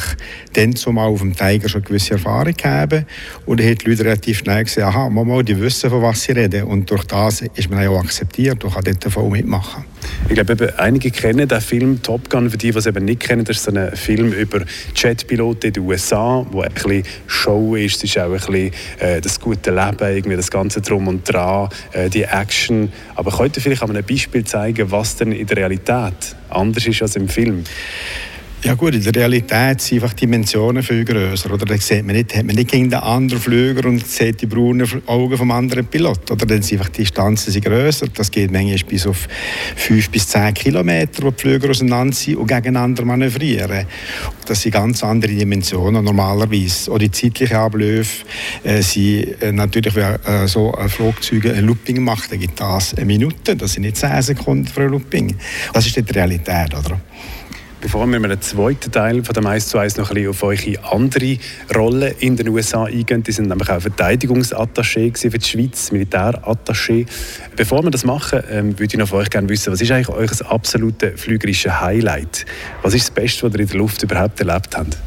dann 0.54 0.76
zumal 0.76 1.10
auf 1.10 1.20
dem 1.20 1.36
Tiger 1.36 1.68
schon 1.68 1.84
gewisse 1.84 2.14
Erfahrung 2.14 2.54
gehabt. 2.56 3.06
Und 3.46 3.60
dann 3.60 3.68
haben 3.68 3.78
die 3.78 3.90
Leute 3.90 4.06
relativ 4.06 4.40
schnell 4.40 4.64
gesagt, 4.64 4.88
aha, 4.88 5.10
Mama, 5.10 5.42
die 5.42 5.60
wissen, 5.60 5.90
von 5.90 6.02
was 6.02 6.22
sie 6.24 6.34
reden. 6.34 6.64
Und 6.66 6.90
durch 6.92 7.06
das 7.06 7.42
ist 7.42 7.70
man 7.70 7.88
auch 7.88 8.00
akzeptiert 8.00 8.64
und 8.64 8.74
kann 8.74 8.84
dort 8.84 9.04
voll 9.12 9.30
mitmachen. 9.30 9.84
Ich 10.30 10.36
glaube, 10.36 10.74
einige 10.78 11.12
kennen 11.12 11.48
den 11.48 11.62
Film 11.62 12.02
Top 12.02 12.30
Gun. 12.30 12.50
Für 12.50 12.58
die, 12.58 12.72
die 12.72 12.78
es 12.78 12.86
eben 12.86 13.06
nicht 13.06 13.20
kennen, 13.20 13.44
das 13.44 13.58
ist 13.58 13.64
so 13.64 13.72
ein 13.72 13.96
Film 13.96 14.32
über 14.32 14.62
Jetpiloten 14.96 15.68
in 15.68 15.74
den 15.74 15.84
USA, 15.84 16.46
wo 16.50 16.62
ein 16.62 16.72
bisschen 16.72 17.04
Show 17.28 17.76
ist. 17.76 17.98
Es 17.98 18.04
ist 18.04 18.18
auch 18.18 18.26
ein 18.26 18.32
bisschen 18.32 18.72
äh, 19.00 19.22
das 19.22 19.40
gute 19.40 19.72
Leben, 19.72 20.16
irgendwie 20.16 20.38
das 20.38 20.50
ganze 20.50 20.82
Drum 20.82 21.08
und 21.08 21.32
Dran, 21.32 21.70
äh, 21.92 22.10
die 22.10 22.24
Action. 22.24 22.92
Aber 23.16 23.32
könnt 23.32 23.58
ihr 23.58 23.62
vielleicht 23.62 23.84
an 23.84 23.90
einem 23.90 24.06
Beispiel 24.06 24.46
zeigen, 24.46 24.90
was 24.92 25.18
denn 25.18 25.32
in 25.32 25.46
der 25.46 25.58
Realität 25.58 26.36
anders 26.50 26.86
ist 26.88 27.02
als 27.02 27.16
im 27.16 27.28
Film? 27.28 27.64
Ja 28.64 28.76
gut, 28.76 28.94
in 28.94 29.02
der 29.02 29.16
Realität 29.16 29.82
sind 29.82 30.04
einfach 30.04 30.14
die 30.14 30.28
Dimensionen 30.28 30.84
viel 30.84 31.04
größer. 31.04 31.52
Oder 31.52 31.66
da 31.66 31.76
sieht 31.78 32.06
man 32.06 32.16
nicht, 32.16 32.36
hat 32.36 32.46
man 32.46 32.56
nicht 32.56 32.70
gegen 32.70 32.92
den 32.92 33.00
anderen 33.00 33.42
Flüger 33.42 33.90
und 33.90 34.06
sieht 34.06 34.40
die 34.40 34.46
braunen 34.46 34.88
Augen 35.08 35.36
vom 35.36 35.50
anderen 35.50 35.88
Pilot. 35.88 36.30
Oder 36.30 36.46
dann 36.46 36.62
sind 36.62 36.78
einfach 36.78 36.92
die 36.92 37.02
Distanzen 37.02 37.60
größer. 37.60 38.06
Das 38.14 38.30
geht 38.30 38.52
manchmal 38.52 38.78
bis 38.88 39.08
auf 39.08 39.28
5 39.78 40.12
bis 40.12 40.28
10 40.28 40.54
Kilometer, 40.54 41.24
wo 41.24 41.32
die 41.32 41.42
Flüger 41.42 41.72
auseinander 41.72 42.14
sind 42.14 42.36
und 42.36 42.46
gegeneinander 42.46 43.04
manövrieren. 43.04 43.88
Das 44.46 44.62
sind 44.62 44.74
ganz 44.74 45.04
andere 45.04 45.32
Dimensionen 45.32 46.06
normalerweise. 46.06 46.92
Auch 46.92 47.00
die 47.00 47.10
zeitlichen 47.10 47.58
Abläufe 47.58 48.26
äh, 48.64 48.84
sind 48.84 49.42
äh, 49.42 49.52
natürlich, 49.52 49.96
wenn 49.96 50.24
äh, 50.24 50.48
so 50.48 50.72
ein 50.76 50.88
Flugzeug 50.88 51.48
ein 51.48 51.66
Looping 51.66 52.04
macht, 52.04 52.32
dann 52.32 52.38
gibt 52.38 52.60
das 52.60 52.94
eine 52.94 53.06
Minute. 53.06 53.56
Das 53.56 53.74
sind 53.74 53.82
nicht 53.82 53.98
10 53.98 54.22
Sekunden 54.22 54.68
für 54.68 54.82
ein 54.82 54.90
Looping. 54.90 55.36
Das 55.74 55.88
ist 55.88 55.96
die 55.96 56.02
Realität, 56.02 56.76
oder? 56.76 57.02
Bevor 57.82 58.06
wir 58.06 58.20
mit 58.20 58.30
dem 58.30 58.40
zweiten 58.42 58.92
Teil 58.92 59.24
von 59.24 59.34
dem 59.34 59.48
1 59.48 59.70
zu 59.70 59.80
1 59.80 59.98
noch 59.98 60.12
ein 60.12 60.14
bisschen 60.14 60.30
auf 60.30 60.44
eure 60.44 60.94
andere 60.94 61.38
Rolle 61.76 62.10
in 62.20 62.36
den 62.36 62.50
USA 62.50 62.84
eingehen, 62.84 63.24
die 63.24 63.32
sind 63.32 63.50
nämlich 63.50 63.70
auch 63.72 63.82
Verteidigungsattaché 63.82 65.18
für 65.18 65.40
die 65.40 65.46
Schweiz, 65.46 65.92
Militärattaché. 65.92 67.08
Bevor 67.56 67.84
wir 67.84 67.90
das 67.90 68.06
machen, 68.06 68.44
ähm, 68.52 68.78
würde 68.78 68.94
ich 68.94 69.00
noch 69.00 69.08
von 69.08 69.22
euch 69.22 69.32
gerne 69.32 69.50
wissen, 69.50 69.74
was 69.74 69.82
ist 69.82 69.90
eigentlich 69.90 70.10
euer 70.10 70.30
absolutes 70.52 71.20
flügerisches 71.20 71.82
Highlight? 71.82 72.46
Was 72.84 72.94
ist 72.94 73.10
das 73.10 73.12
Beste, 73.16 73.48
was 73.48 73.54
ihr 73.56 73.62
in 73.62 73.68
der 73.68 73.78
Luft 73.78 74.04
überhaupt 74.04 74.40
erlebt 74.40 74.78
habt? 74.78 74.98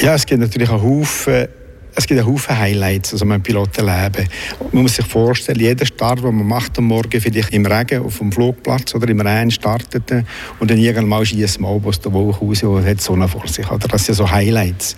Ja, 0.00 0.14
es 0.14 0.24
gibt 0.24 0.40
natürlich 0.40 0.70
einen 0.70 0.82
Haufen 0.82 1.48
es 1.96 2.06
gibt 2.06 2.20
einen 2.20 2.28
Haufen 2.28 2.58
Highlights, 2.58 3.12
also 3.12 3.24
mein 3.24 3.42
Pilotenleben. 3.42 4.28
Man 4.72 4.82
muss 4.82 4.96
sich 4.96 5.06
vorstellen, 5.06 5.60
jeder 5.60 5.86
Start, 5.86 6.18
den 6.18 6.34
man 6.34 6.46
macht 6.46 6.78
am 6.78 6.84
Morgen, 6.84 7.20
vielleicht 7.20 7.52
im 7.52 7.66
Regen 7.66 8.02
auf 8.02 8.18
dem 8.18 8.32
Flugplatz 8.32 8.94
oder 8.94 9.08
im 9.08 9.20
Rhein 9.20 9.50
startet 9.50 10.10
und 10.58 10.70
dann 10.70 10.78
irgendwann 10.78 11.24
schießt 11.24 11.60
man 11.60 11.82
aus 11.84 12.00
der 12.00 12.12
Wolke 12.12 12.44
raus 12.44 12.62
und 12.62 12.84
hat 12.84 12.98
die 12.98 13.02
Sonne 13.02 13.28
vor 13.28 13.46
sich. 13.46 13.70
Oder? 13.70 13.86
Das 13.88 14.06
sind 14.06 14.16
so 14.16 14.30
Highlights. 14.30 14.96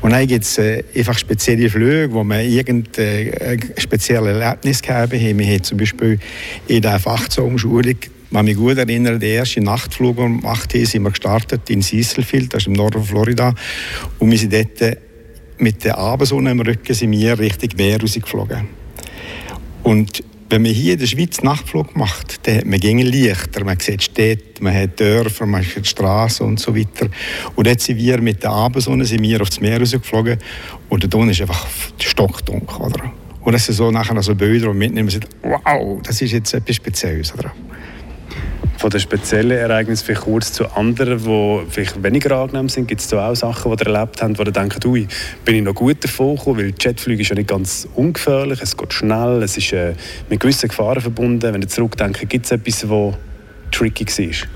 Und 0.00 0.10
dann 0.12 0.26
gibt 0.26 0.44
es 0.44 0.58
äh, 0.58 0.82
einfach 0.96 1.18
spezielle 1.18 1.68
Flüge, 1.68 2.12
wo 2.12 2.24
man 2.24 2.40
irgendein 2.40 3.32
äh, 3.32 3.58
spezielles 3.78 4.40
Erlebnis 4.40 4.82
gehabt 4.82 5.12
haben. 5.12 5.38
Wir 5.38 5.46
haben 5.46 5.62
zum 5.62 5.78
Beispiel 5.78 6.18
in 6.68 6.82
der 6.82 6.98
Fachzonenschulung 6.98 7.96
ich 8.30 8.36
kann 8.36 8.44
mich 8.44 8.56
gut 8.56 8.78
erinnern, 8.78 9.18
der 9.18 9.28
erste 9.30 9.60
Nachtflug, 9.60 10.16
wir 10.16 10.26
gemacht 10.26 10.72
haben, 10.72 10.86
sind 10.86 11.02
wir 11.02 11.10
gestartet 11.10 11.68
in 11.68 11.82
Cecilfield, 11.82 12.54
das 12.54 12.62
ist 12.62 12.66
im 12.68 12.74
Norden 12.74 13.02
Florida. 13.02 13.56
Und 14.20 14.30
wir 14.30 14.38
sind 14.38 14.52
dort 14.52 14.98
mit 15.60 15.84
der 15.84 15.98
Abendsonne 15.98 16.50
im 16.50 16.60
Rücken 16.60 16.94
sind 16.94 17.12
wir 17.12 17.38
Richtung 17.38 17.70
Meer 17.76 18.00
rausgeflogen. 18.00 18.68
Und 19.82 20.24
wenn 20.50 20.62
man 20.62 20.72
hier 20.72 20.94
in 20.94 20.98
der 20.98 21.06
Schweiz 21.06 21.42
Nachtflug 21.42 21.96
macht, 21.96 22.46
dann 22.46 22.56
hat 22.56 22.66
man 22.66 22.80
gegen 22.80 22.98
Lichter, 22.98 23.64
man 23.64 23.78
sieht 23.78 24.02
Städte, 24.02 24.62
man 24.62 24.74
hat 24.74 24.98
Dörfer, 24.98 25.46
man 25.46 25.62
sieht 25.62 25.86
Straßen 25.86 26.44
und 26.44 26.58
so 26.58 26.74
weiter. 26.74 27.08
Und 27.54 27.66
jetzt 27.68 27.84
sind 27.84 27.98
wir 27.98 28.20
mit 28.20 28.42
der 28.42 28.50
Abendsonne 28.50 29.04
sind 29.04 29.22
wir 29.22 29.40
aufs 29.40 29.60
Meer 29.60 29.78
rausgeflogen 29.78 30.38
und 30.88 31.02
der 31.04 31.10
Ton 31.10 31.28
ist 31.30 31.40
einfach 31.40 31.68
stockdunkel. 32.00 32.84
Oder? 32.84 33.12
Und 33.42 33.52
das 33.52 33.66
sind 33.66 33.76
so 33.76 33.90
nachher 33.90 34.20
so 34.22 34.34
Bilder, 34.34 34.68
man 34.68 34.78
mitnehmen 34.78 35.08
und 35.08 35.12
sagt, 35.12 35.28
wow, 35.42 36.00
das 36.02 36.20
ist 36.20 36.32
jetzt 36.32 36.52
etwas 36.52 36.76
Spezielles. 36.76 37.32
Oder? 37.32 37.52
Von 38.80 38.88
den 38.88 38.98
speziellen 38.98 39.58
Ereignissen 39.58 40.06
vielleicht 40.06 40.22
kurz 40.22 40.52
zu 40.54 40.64
anderen, 40.74 41.18
die 41.18 41.70
vielleicht 41.70 42.02
weniger 42.02 42.34
angenehm 42.34 42.70
sind? 42.70 42.88
Gibt 42.88 43.02
es 43.02 43.08
da 43.08 43.28
auch 43.28 43.36
Sachen, 43.36 43.76
die 43.76 43.84
ihr 43.84 43.94
erlebt 43.94 44.22
habt, 44.22 44.38
wo 44.38 44.42
ihr 44.42 44.52
denkt, 44.52 44.82
ui, 44.86 45.06
bin 45.44 45.56
ich 45.56 45.62
noch 45.62 45.74
gut 45.74 46.02
davon 46.02 46.36
gekommen? 46.36 46.60
Weil 46.60 46.74
Jetflüge 46.80 47.20
ist 47.20 47.28
ja 47.28 47.34
nicht 47.34 47.50
ganz 47.50 47.86
ungefährlich, 47.94 48.58
es 48.62 48.74
geht 48.74 48.94
schnell, 48.94 49.42
es 49.42 49.58
ist 49.58 49.74
äh, 49.74 49.92
mit 50.30 50.40
gewissen 50.40 50.70
Gefahren 50.70 51.02
verbunden. 51.02 51.52
Wenn 51.52 51.60
ihr 51.60 51.68
zurückdenkt, 51.68 52.26
gibt 52.26 52.46
es 52.46 52.52
etwas, 52.52 52.80
das 52.80 53.14
tricky 53.70 54.06
war? 54.06 54.48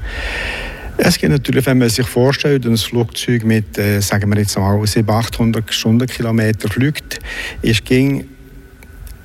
Es 0.96 1.18
gibt 1.18 1.30
natürlich, 1.30 1.66
wenn 1.66 1.76
man 1.76 1.90
sich 1.90 2.06
vorstellt, 2.06 2.64
ein 2.64 2.78
Flugzeug 2.78 3.44
mit, 3.44 3.76
äh, 3.76 4.00
sagen 4.00 4.32
wir 4.32 4.38
jetzt 4.38 4.56
mal, 4.56 4.86
700, 4.86 5.26
800 5.26 5.74
Stundenkilometer 5.74 6.68
fliegt, 6.70 7.18
ist 7.60 7.84
ging 7.84 8.24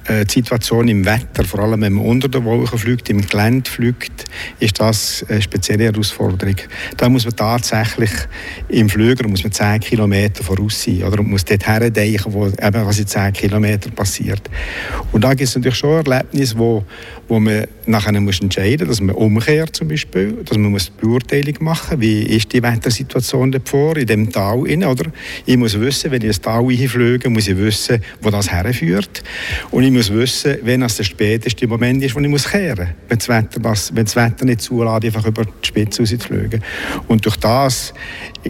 äh, 0.10 0.26
die 0.26 0.34
Situation 0.34 0.88
im 0.88 1.06
Wetter, 1.06 1.46
vor 1.46 1.60
allem 1.62 1.82
wenn 1.82 1.94
man 1.94 2.06
unter 2.06 2.28
der 2.28 2.44
Wolke 2.44 2.78
fliegt, 2.78 3.10
im 3.10 3.22
Gelände 3.22 3.70
fliegt, 3.70 4.26
ist 4.60 4.80
das 4.80 5.26
eine 5.30 5.42
spezielle 5.42 5.86
Herausforderung. 5.86 6.56
Da 6.98 7.10
muss 7.10 7.26
man 7.26 7.36
tatsächlich 7.36 8.12
im 8.70 8.90
Flüger 8.90 9.28
muss 9.28 9.44
man 9.44 9.52
10 9.52 9.80
Kilometer 9.82 10.44
voraus 10.44 10.84
sein 10.84 11.04
oder 11.04 11.18
man 11.18 11.32
muss 11.32 11.46
dort 11.46 11.66
herdenken, 11.68 12.34
wo 12.34 12.48
eben 12.48 12.86
was 12.86 13.00
in 13.00 13.08
10 13.08 13.34
Kilometern 13.34 13.92
passiert. 13.94 14.42
Und 15.12 15.24
da 15.24 15.30
gibt 15.30 15.50
es 15.50 15.56
natürlich 15.56 15.78
schon 15.78 16.06
Erlebnisse, 16.06 16.58
wo, 16.58 16.84
wo 17.28 17.40
man 17.40 17.66
nachher 17.86 18.20
muss 18.20 18.42
entscheiden 18.42 18.88
muss, 18.88 18.98
dass 18.98 19.02
man 19.02 19.16
umkehrt 19.16 19.76
zum 19.76 19.88
Beispiel, 19.88 20.34
dass 20.46 20.58
man 20.58 20.72
muss 20.72 20.86
die 20.86 21.06
Beurteilung 21.06 21.56
machen 21.60 22.02
wie 22.02 22.24
ist 22.24 22.54
die 22.54 22.64
Wettersituation 22.64 23.52
dort 23.52 23.70
vor, 23.70 23.98
in 23.98 24.08
dem 24.08 24.32
Tal 24.32 24.62
rein, 24.62 24.84
oder? 24.84 25.12
Ich 25.46 25.58
muss 25.58 25.80
wissen, 25.80 26.12
wenn 26.12 26.22
ich 26.22 26.28
ins 26.28 26.42
Tal 26.42 26.66
hinfliege, 26.70 27.30
muss 27.30 27.48
ich 27.48 27.58
wissen, 27.58 28.02
wo 28.22 28.30
das 28.30 28.52
herführt. 28.52 29.24
Und 29.72 29.84
ich 29.84 29.92
muss 30.00 30.14
wissen, 30.14 30.58
wenn 30.64 30.82
es 30.82 30.96
der 30.96 31.04
späteste 31.04 31.68
Moment 31.68 32.02
ist, 32.02 32.16
wo 32.16 32.20
ich 32.20 32.28
muss 32.30 32.50
kehren 32.50 32.88
muss. 32.88 32.98
Wenn 33.10 33.18
das 33.18 33.28
Wetter, 33.28 33.64
wenn 33.94 34.06
das 34.06 34.16
Wetter 34.16 34.46
nicht 34.46 34.62
zulässt, 34.62 35.06
einfach 35.06 35.26
über 35.26 35.44
die 35.44 35.68
Spitze 35.68 36.02
rauszufliegen. 36.02 36.64
Und 37.10 37.26
durch 37.26 37.36
das, 37.36 37.94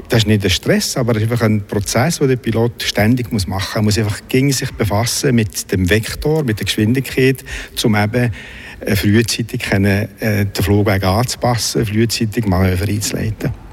das 0.10 0.20
ist 0.20 0.28
nicht 0.28 0.44
ein 0.44 0.50
Stress, 0.52 0.96
aber 0.96 1.16
es 1.16 1.24
ist 1.24 1.32
einfach 1.32 1.46
ein 1.46 1.66
Prozess, 1.66 2.20
den 2.20 2.28
der 2.28 2.36
Pilot 2.36 2.84
ständig 2.84 3.32
muss 3.32 3.48
machen 3.48 3.84
muss. 3.84 3.98
Er 3.98 4.04
muss 4.04 4.12
einfach 4.14 4.28
gegen 4.28 4.52
sich 4.52 4.72
befassen 4.74 5.34
mit 5.34 5.72
dem 5.72 5.90
Vektor, 5.90 6.44
mit 6.44 6.60
der 6.60 6.66
Geschwindigkeit, 6.66 7.44
um 7.84 7.96
eben 7.96 8.32
äh, 8.82 8.96
frühzeitig 8.96 9.62
können, 9.62 10.08
äh, 10.20 10.46
den 10.46 10.64
Flugweg 10.64 11.04
anzupassen, 11.04 11.84
frühzeitig 11.84 12.46
Manöver 12.46 12.88
einzuleiten. 12.88 13.69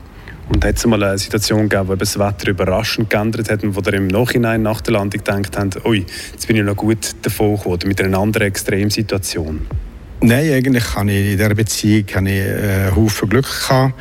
Und 0.49 0.65
hat 0.65 0.77
es 0.77 0.87
mal 0.87 1.03
eine 1.03 1.19
Situation 1.19 1.69
gegeben, 1.69 1.89
wo 1.89 1.97
das 1.97 2.19
Wetter 2.19 2.51
überraschend 2.51 3.11
geändert 3.11 3.51
hat 3.51 3.65
und 3.65 3.75
wo 3.75 3.81
ihr 3.81 3.95
im 3.95 4.07
Nachhinein 4.07 4.63
nach 4.63 4.81
der 4.81 4.95
Landung 4.95 5.23
gedacht 5.25 5.59
habt, 5.59 5.85
ui, 5.85 6.07
jetzt 6.33 6.47
bin 6.47 6.57
ich 6.57 6.63
noch 6.63 6.77
gut 6.77 7.17
davon 7.23 7.57
gekommen, 7.57 7.81
mit 7.87 8.01
einer 8.01 8.19
anderen 8.19 8.47
Extremsituation? 8.47 9.67
Nein, 10.21 10.53
eigentlich 10.53 10.95
habe 10.95 11.11
ich 11.11 11.33
in 11.33 11.37
dieser 11.37 11.55
Beziehung 11.55 12.05
habe 12.15 12.31
ich, 12.31 12.37
äh, 12.37 12.91
Haufen 12.95 13.29
Glück 13.29 13.45
gehabt. 13.45 13.95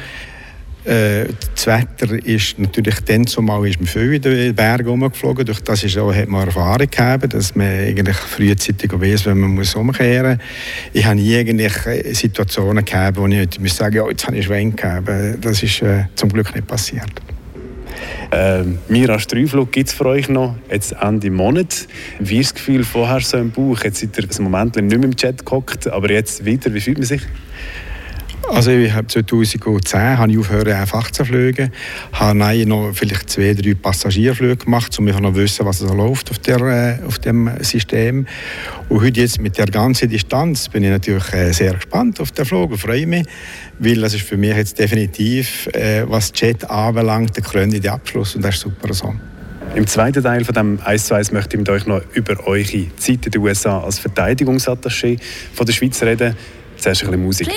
Äh, 0.86 1.26
das 1.56 1.66
Wetter 1.66 2.14
ist 2.26 2.60
natürlich 2.60 3.00
dann 3.02 3.26
zumal 3.26 3.68
ist 3.68 3.80
man 3.80 3.88
viel 3.88 4.14
in 4.14 4.22
den 4.22 4.56
Bergen 4.56 4.88
rumgeflogen. 4.88 5.46
Durch 5.46 5.60
das 5.62 5.84
ist 5.84 5.98
auch, 5.98 6.14
hat 6.14 6.28
man 6.28 6.46
Erfahrung 6.46 6.88
gehabt, 6.90 7.34
dass 7.34 7.56
man 7.56 7.68
eigentlich 7.68 8.18
frühzeitig 8.18 8.92
weiß, 8.94 9.26
wenn 9.26 9.40
man 9.40 9.56
muss 9.56 9.74
umkehren 9.74 10.38
muss. 10.38 10.46
Ich 10.94 11.06
habe 11.06 11.16
nie 11.16 11.36
eigentlich 11.36 11.74
äh, 11.88 12.14
Situationen 12.14 12.86
gehabt, 12.86 13.18
wo 13.18 13.26
ich 13.26 13.60
muss 13.60 13.76
sagen, 13.76 13.96
ja, 13.96 14.08
jetzt 14.08 14.28
habe 14.28 14.38
ich 14.38 14.46
Schwenk 14.46 14.82
gehabt. 14.82 15.10
Das 15.42 15.64
ist 15.64 15.82
äh, 15.82 16.06
zum 16.16 16.30
Glück 16.30 16.54
nicht 16.54 16.68
passiert. 16.68 17.10
Ähm, 18.32 18.78
Mira 18.88 19.18
Streiflug 19.18 19.72
gibt 19.72 19.90
es 19.90 19.96
für 19.96 20.06
euch 20.06 20.30
noch 20.30 20.56
jetzt 20.70 20.94
Ende 21.02 21.32
Monat. 21.32 21.88
Wie 22.20 22.40
ist 22.40 22.52
das 22.52 22.56
Gefühl 22.56 22.84
vorher 22.84 23.22
so 23.22 23.38
im 23.38 23.52
Bauch? 23.52 23.84
Jetzt 23.84 24.02
seid 24.02 24.18
ihr 24.18 24.24
ein 24.24 24.44
Moment 24.44 24.76
nicht 24.76 24.88
mehr 24.88 25.04
im 25.04 25.16
Chat 25.16 25.46
gehockt, 25.46 25.88
aber 25.88 26.12
jetzt 26.12 26.46
wieder. 26.46 26.74
Wie 26.74 26.82
fühlt 26.82 26.98
man 26.98 27.08
sich? 27.08 27.22
Also 28.50 28.72
ich 28.72 28.94
habe 28.94 29.08
2010 29.08 30.18
habe 30.18 30.32
ich 30.32 30.38
aufgehört, 30.38 30.68
einfach 30.68 31.10
zu 31.10 31.26
fliegen. 31.26 31.72
Habe 32.14 32.66
noch 32.66 32.92
vielleicht 32.94 33.30
zwei, 33.30 33.54
drei 33.54 33.74
Passagierflüge 33.74 34.58
gemacht, 34.58 34.98
um 35.00 35.06
noch 35.06 35.20
zu 35.20 35.36
wissen, 35.36 35.66
was 35.66 35.80
da 35.80 35.92
läuft 35.92 36.30
auf, 36.30 36.40
der, 36.40 36.62
äh, 36.62 37.06
auf 37.06 37.20
dem 37.20 37.50
System. 37.62 38.28
Und 38.88 39.02
heute 39.02 39.22
jetzt 39.22 39.42
mit 39.42 39.58
der 39.58 39.66
ganzen 39.66 40.10
Distanz 40.10 40.70
bin 40.70 40.84
ich 40.84 40.92
natürlich 40.92 41.34
äh, 41.34 41.52
sehr 41.54 41.74
gespannt 41.74 42.20
auf 42.22 42.32
den 42.32 42.46
Flug 42.46 42.72
und 42.72 42.78
freue 42.78 43.08
mich, 43.08 43.26
weil 43.80 43.96
das 44.02 44.14
ist 44.14 44.24
für 44.24 44.38
mich 44.38 44.56
jetzt 44.56 44.78
definitiv, 44.78 45.68
äh, 45.74 46.04
was 46.08 46.32
Jet 46.36 46.70
anbelangt, 46.70 47.36
der 47.36 47.44
krönende 47.44 47.92
Abschluss 47.92 48.36
und 48.36 48.44
das 48.44 48.56
ist 48.56 48.62
super 48.62 48.94
so. 48.94 49.14
Im 49.74 49.88
zweiten 49.88 50.24
Teil 50.24 50.46
von 50.46 50.54
dem 50.54 50.80
1 50.86 51.08
zu 51.08 51.16
1 51.16 51.32
möchte 51.32 51.56
ich 51.56 51.60
mit 51.60 51.70
euch 51.70 51.86
noch 51.86 52.02
über 52.14 52.48
eure 52.48 52.96
Zeit 52.96 53.26
in 53.26 53.32
den 53.32 53.42
USA 53.42 53.80
als 53.80 54.00
Verteidigungsattaché 54.00 55.20
von 55.54 55.66
der 55.66 55.74
Schweiz 55.74 56.02
reden. 56.04 56.36
Zuerst 56.78 57.04
ein 57.04 57.08
bisschen 57.08 57.24
Musik. 57.24 57.48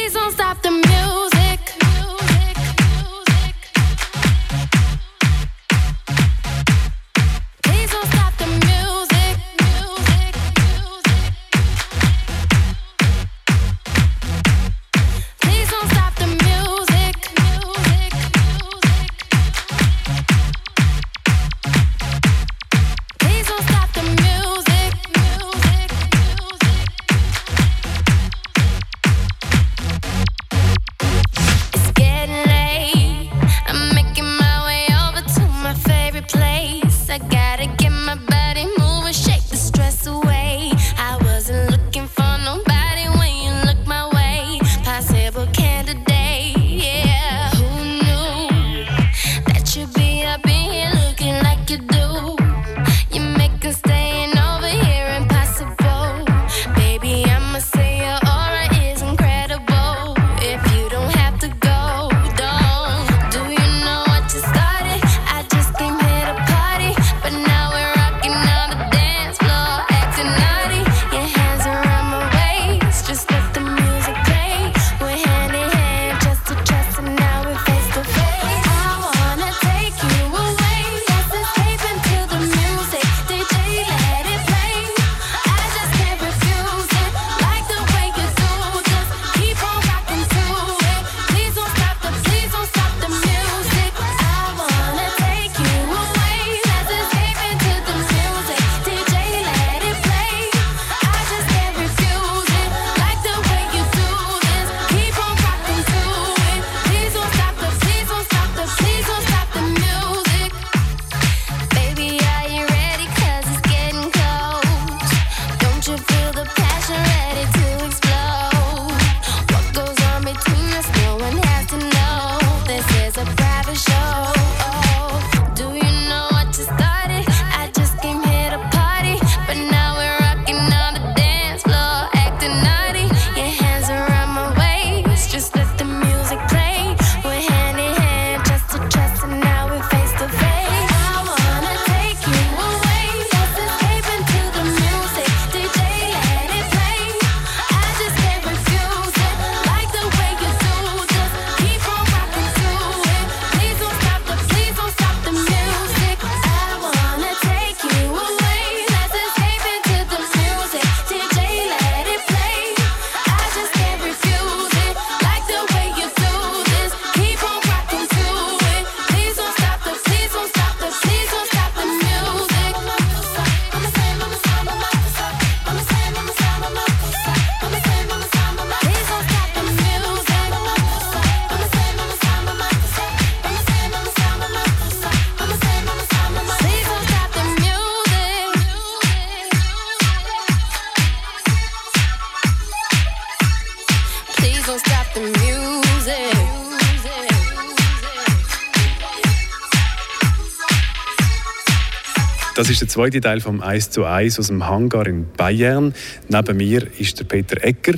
Das 202.68 202.74
ist 202.74 202.82
der 202.82 202.88
zweite 202.88 203.22
Teil 203.22 203.40
vom 203.40 203.62
1 203.62 203.92
zu 203.92 204.04
1 204.04 204.38
aus 204.38 204.48
dem 204.48 204.68
Hangar 204.68 205.06
in 205.06 205.26
Bayern. 205.38 205.94
Neben 206.28 206.56
mir 206.58 206.86
ist 206.98 207.18
der 207.18 207.24
Peter 207.24 207.64
Ecker, 207.64 207.94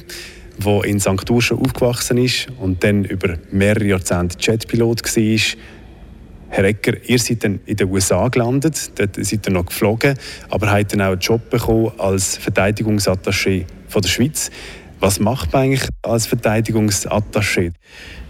der 0.65 0.85
in 0.85 1.01
St. 1.01 1.29
Urschen 1.29 1.59
aufgewachsen 1.59 2.19
ist 2.19 2.47
und 2.61 2.85
dann 2.85 3.05
über 3.05 3.37
mehrere 3.51 3.87
Jahrzehnte 3.87 4.37
Jetpilot 4.39 5.03
war. 5.05 5.41
Herr 6.51 6.65
Ecker, 6.67 6.93
ihr 7.05 7.19
seid 7.19 7.43
dann 7.43 7.59
in 7.67 7.79
den 7.79 7.91
USA 7.91 8.29
gelandet, 8.29 8.93
dort 8.95 9.17
seid 9.17 9.45
ihr 9.45 9.53
noch 9.53 9.67
geflogen, 9.67 10.15
aber 10.51 10.71
habt 10.71 10.93
dann 10.93 11.01
auch 11.01 11.07
einen 11.11 11.21
Job 11.21 11.51
bekommen 11.51 11.91
als 11.99 12.39
Verteidigungsattaché 12.39 13.65
von 13.89 14.03
der 14.03 14.09
Schweiz. 14.09 14.53
Was 15.01 15.19
macht 15.19 15.53
man 15.53 15.63
eigentlich 15.63 15.89
als 16.03 16.29
Verteidigungsattaché? 16.29 17.73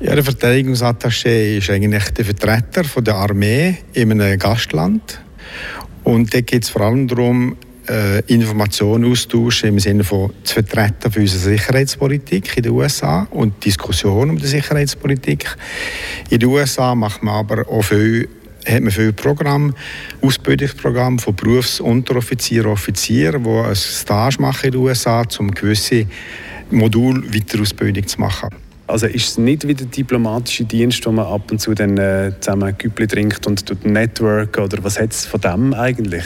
Ja, 0.00 0.14
der 0.14 0.24
Verteidigungsattaché 0.24 1.58
ist 1.58 1.68
eigentlich 1.68 2.08
der 2.12 2.24
Vertreter 2.24 3.02
der 3.02 3.14
Armee 3.14 3.76
in 3.92 4.10
einem 4.10 4.38
Gastland. 4.38 5.20
Und 6.10 6.34
da 6.34 6.40
geht 6.40 6.64
es 6.64 6.70
vor 6.70 6.82
allem 6.82 7.06
darum, 7.06 7.56
äh, 7.88 8.18
Informationen 8.26 9.08
austauschen 9.08 9.68
im 9.68 9.78
Sinne 9.78 10.02
von 10.02 10.32
zu 10.42 10.54
vertreten 10.54 11.12
für 11.12 11.20
unsere 11.20 11.38
Sicherheitspolitik 11.38 12.56
in 12.56 12.64
den 12.64 12.72
USA 12.72 13.28
und 13.30 13.64
Diskussionen 13.64 14.30
um 14.32 14.36
die 14.36 14.46
Sicherheitspolitik. 14.48 15.56
In 16.28 16.40
den 16.40 16.48
USA 16.48 16.96
macht 16.96 17.22
man 17.22 17.34
aber 17.34 17.68
auch 17.68 17.82
viel 17.82 18.28
hat 18.66 18.82
man 18.82 18.90
viele 18.90 19.12
Programme, 19.12 19.72
Ausbildungsprogramme 20.20 21.18
von 21.18 21.34
Berufsunteroffizieren 21.34 22.66
und 22.66 22.72
Offizieren, 22.72 23.44
die 23.44 23.48
ein 23.48 23.74
Stage 23.74 24.36
machen 24.40 24.66
in 24.66 24.72
den 24.72 24.80
USA, 24.80 25.22
um 25.38 25.50
gewisse 25.52 26.06
Modul 26.70 27.24
Weiterausbildung 27.32 28.06
zu 28.06 28.20
machen. 28.20 28.50
Also 28.90 29.06
ist 29.06 29.28
es 29.28 29.38
nicht 29.38 29.66
wie 29.66 29.74
der 29.74 29.86
diplomatische 29.86 30.64
Dienst, 30.64 31.06
wo 31.06 31.12
man 31.12 31.26
ab 31.26 31.50
und 31.50 31.60
zu 31.60 31.74
dann 31.74 31.96
äh, 31.96 32.32
zusammen 32.40 32.76
Güppli 32.76 33.06
trinkt 33.06 33.46
und 33.46 33.64
tut 33.64 33.84
Network 33.84 34.58
oder 34.58 34.82
was 34.82 34.98
hat 34.98 35.12
es 35.12 35.26
von 35.26 35.40
dem 35.40 35.74
eigentlich? 35.74 36.24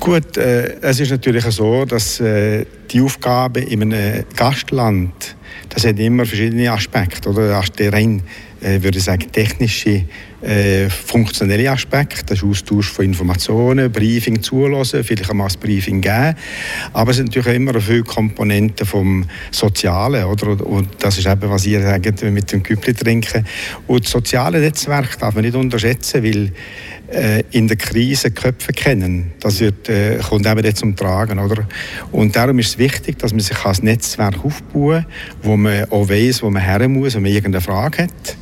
Gut, 0.00 0.36
äh, 0.36 0.80
es 0.80 0.98
ist 0.98 1.10
natürlich 1.10 1.44
so, 1.44 1.84
dass 1.84 2.18
äh, 2.20 2.64
die 2.90 3.00
Aufgabe 3.00 3.60
in 3.60 3.82
einem 3.82 4.24
Gastland, 4.34 5.36
das 5.68 5.86
hat 5.86 5.98
immer 5.98 6.26
verschiedene 6.26 6.72
Aspekte, 6.72 7.28
oder? 7.28 7.62
Der 7.78 7.92
rein 7.92 8.22
äh, 8.60 8.82
würde 8.82 8.98
ich 8.98 9.04
sagen, 9.04 9.30
technische, 9.30 10.04
äh, 10.42 10.88
funktionelle 10.90 11.70
Aspekte. 11.70 12.26
Das 12.26 12.38
ist 12.38 12.44
Austausch 12.44 12.90
von 12.90 13.04
Informationen, 13.04 13.90
Briefing 13.90 14.42
zulassen, 14.42 15.04
vielleicht 15.04 15.30
einmal 15.30 15.48
ein 15.48 15.60
Briefing 15.60 16.00
geben. 16.00 16.34
Aber 16.92 17.10
es 17.10 17.18
sind 17.18 17.26
natürlich 17.26 17.56
immer 17.56 17.80
viele 17.80 18.02
Komponenten 18.02 18.86
vom 18.86 19.24
Sozialen, 19.50 20.24
oder? 20.24 20.64
Und 20.66 20.88
das 20.98 21.18
ist 21.18 21.26
eben, 21.26 21.48
was 21.48 21.66
ihr 21.66 21.82
sagt, 21.82 22.22
mit 22.22 22.50
dem 22.52 22.62
Küppli 22.62 22.94
trinken. 22.94 23.46
Und 23.86 24.04
das 24.04 24.10
soziale 24.10 24.60
Netzwerk 24.60 25.18
darf 25.18 25.34
man 25.34 25.44
nicht 25.44 25.54
unterschätzen, 25.54 26.24
weil 26.24 26.52
äh, 27.12 27.44
in 27.50 27.68
der 27.68 27.76
Krise 27.76 28.30
Köpfe 28.30 28.72
kennen. 28.72 29.32
Das 29.40 29.60
wird, 29.60 29.88
äh, 29.88 30.18
kommt 30.18 30.46
eben 30.46 30.64
jetzt 30.64 30.78
zum 30.78 30.96
Tragen. 30.96 31.38
Oder? 31.38 31.68
Und 32.10 32.34
darum 32.34 32.58
ist 32.58 32.68
es 32.68 32.78
wichtig, 32.78 33.18
dass 33.18 33.32
man 33.32 33.40
sich 33.40 33.64
als 33.64 33.82
Netzwerk 33.82 34.44
aufbauen 34.44 35.06
wo 35.42 35.56
man 35.56 35.84
auch 35.90 36.08
weiss, 36.08 36.42
wo 36.42 36.50
man 36.50 36.62
her 36.62 36.88
muss, 36.88 37.14
wenn 37.14 37.22
man 37.22 37.32
irgendeine 37.32 37.60
Frage 37.60 38.04
hat 38.04 38.36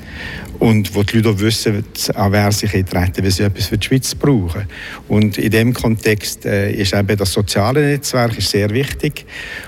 und 0.59 0.95
wo 0.95 1.03
die 1.03 1.17
Leute 1.17 1.31
auch 1.31 1.39
wissen, 1.39 1.85
an 2.15 2.33
wer 2.33 2.53
sich 2.53 2.71
treten, 2.71 3.23
wenn 3.23 3.31
sie 3.31 3.43
etwas 3.43 3.67
für 3.67 3.79
die 3.79 3.87
Schweiz 3.87 4.15
brauchen. 4.15 4.67
Und 5.09 5.39
in 5.39 5.51
diesem 5.51 5.73
Kontext 5.73 6.45
äh, 6.45 6.71
ist 6.73 6.93
eben 6.93 7.17
das 7.17 7.33
soziale 7.33 7.81
Netzwerk 7.81 8.41
sehr 8.41 8.69
wichtig. 8.71 9.25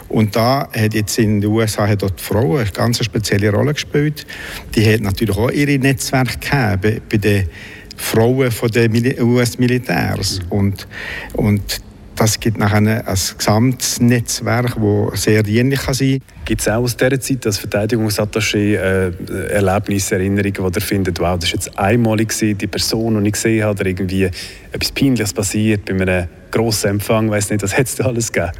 Und 0.08 0.36
da 0.36 0.68
hat 0.70 0.94
jetzt 0.94 1.18
in 1.18 1.40
den 1.40 1.50
USA 1.50 1.88
hat 1.88 2.02
dort 2.02 2.20
die 2.20 2.24
Frau 2.24 2.56
eine 2.56 2.70
ganz 2.70 3.02
spezielle 3.02 3.50
Rolle 3.50 3.72
gespielt. 3.72 4.26
Die 4.74 4.84
hat 4.84 5.00
natürlich 5.00 5.36
auch 5.36 5.50
ihre 5.50 5.78
Netzwerke 5.78 6.38
gehabt 6.38 6.82
bei 6.82 7.16
den 7.16 7.48
Frauen 7.96 8.50
von 8.50 8.70
den 8.70 9.22
US-Militärs. 9.22 10.40
Und, 10.50 10.86
und 11.32 11.80
das 12.22 12.38
gibt 12.38 12.56
nachher 12.56 12.76
ein 12.76 13.18
gesamtes 13.36 14.00
Netzwerk, 14.00 14.76
das 14.76 15.24
sehr 15.24 15.42
dienlich 15.42 15.80
kann 15.80 15.94
sein 15.94 16.20
kann. 16.20 16.44
Gibt 16.44 16.60
es 16.60 16.68
auch 16.68 16.74
aus 16.74 16.96
dieser 16.96 17.18
Zeit 17.18 17.44
als 17.46 17.58
Verteidigungsattaché 17.58 18.76
äh, 18.76 19.12
Erlebnisse, 19.50 20.14
Erinnerungen, 20.14 20.58
wo 20.58 20.68
ihr 20.68 20.80
findet, 20.80 21.18
wow, 21.18 21.36
das 21.36 21.50
war 21.50 21.54
jetzt 21.54 21.76
einmalig, 21.76 22.28
gewesen, 22.28 22.58
die 22.58 22.68
Person, 22.68 23.20
die 23.20 23.26
ich 23.26 23.32
gesehen 23.32 23.64
habe, 23.64 23.80
oder 23.80 23.86
irgendwie 23.86 24.30
etwas 24.70 24.92
Peinliches 24.92 25.32
passiert 25.32 25.84
bei 25.84 25.94
einem 26.00 26.28
grossen 26.52 26.90
Empfang, 26.90 27.28
weiß 27.28 27.50
nicht, 27.50 27.62
was 27.64 27.72
hätte 27.72 27.90
es 27.90 27.96
da 27.96 28.04
alles 28.04 28.30
gegeben? 28.30 28.52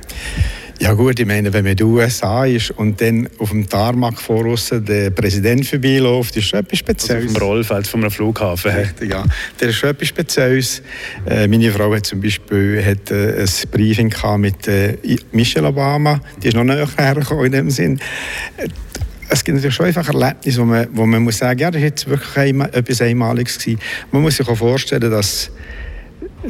Ja 0.83 0.95
gut, 0.95 1.21
ich 1.21 1.27
meine, 1.27 1.53
wenn 1.53 1.63
man 1.63 1.71
in 1.71 1.77
den 1.77 1.87
USA 1.87 2.45
ist 2.45 2.73
und 2.73 3.01
dann 3.01 3.29
auf 3.39 3.51
dem 3.51 3.69
Tarmac 3.69 4.21
voraus 4.21 4.71
der 4.73 5.11
Präsident 5.11 5.65
vorbeiläuft, 5.65 6.37
ist 6.37 6.49
schon 6.49 6.59
etwas 6.59 6.81
Spezielles. 6.81 7.23
Also 7.23 7.29
auf 7.29 7.35
dem 7.35 7.43
Rollfeld 7.43 7.87
von 7.87 8.01
einem 8.01 8.11
Flughafen. 8.11 8.73
Richtig, 8.73 9.13
ja. 9.13 9.25
Das 9.59 9.69
ist 9.69 9.77
schon 9.77 9.91
etwas 9.91 10.09
Spezielles. 10.09 10.83
Äh, 11.25 11.47
meine 11.47 11.71
Frau 11.71 11.95
hat 11.95 12.05
zum 12.05 12.21
Beispiel 12.21 12.85
hat, 12.85 13.13
äh, 13.13 13.43
ein 13.43 13.71
Briefing 13.71 14.13
mit 14.39 14.67
äh, 14.67 14.99
Michelle 15.31 15.69
Obama, 15.69 16.21
die 16.43 16.49
ist 16.49 16.55
noch 16.55 16.65
näher 16.65 16.89
hergekommen 16.97 17.47
in 17.47 17.53
dem 17.53 17.71
Sinn 17.71 18.01
es 19.29 19.45
gibt 19.45 19.55
natürlich 19.55 19.77
schon 19.77 19.87
einfach 19.87 20.09
Erlebnisse, 20.09 20.61
wo 20.61 20.65
man, 20.65 20.89
wo 20.93 21.07
man 21.07 21.23
muss 21.23 21.39
sagen, 21.39 21.61
ja, 21.61 21.71
das 21.71 21.81
ist 21.81 21.85
jetzt 21.85 22.09
wirklich 22.09 22.37
einmal, 22.37 22.69
etwas 22.75 23.01
Einmaliges 23.01 23.59
gewesen. 23.59 23.81
Man 24.11 24.23
muss 24.23 24.37
sich 24.37 24.47
auch 24.47 24.57
vorstellen, 24.57 25.11
dass 25.11 25.51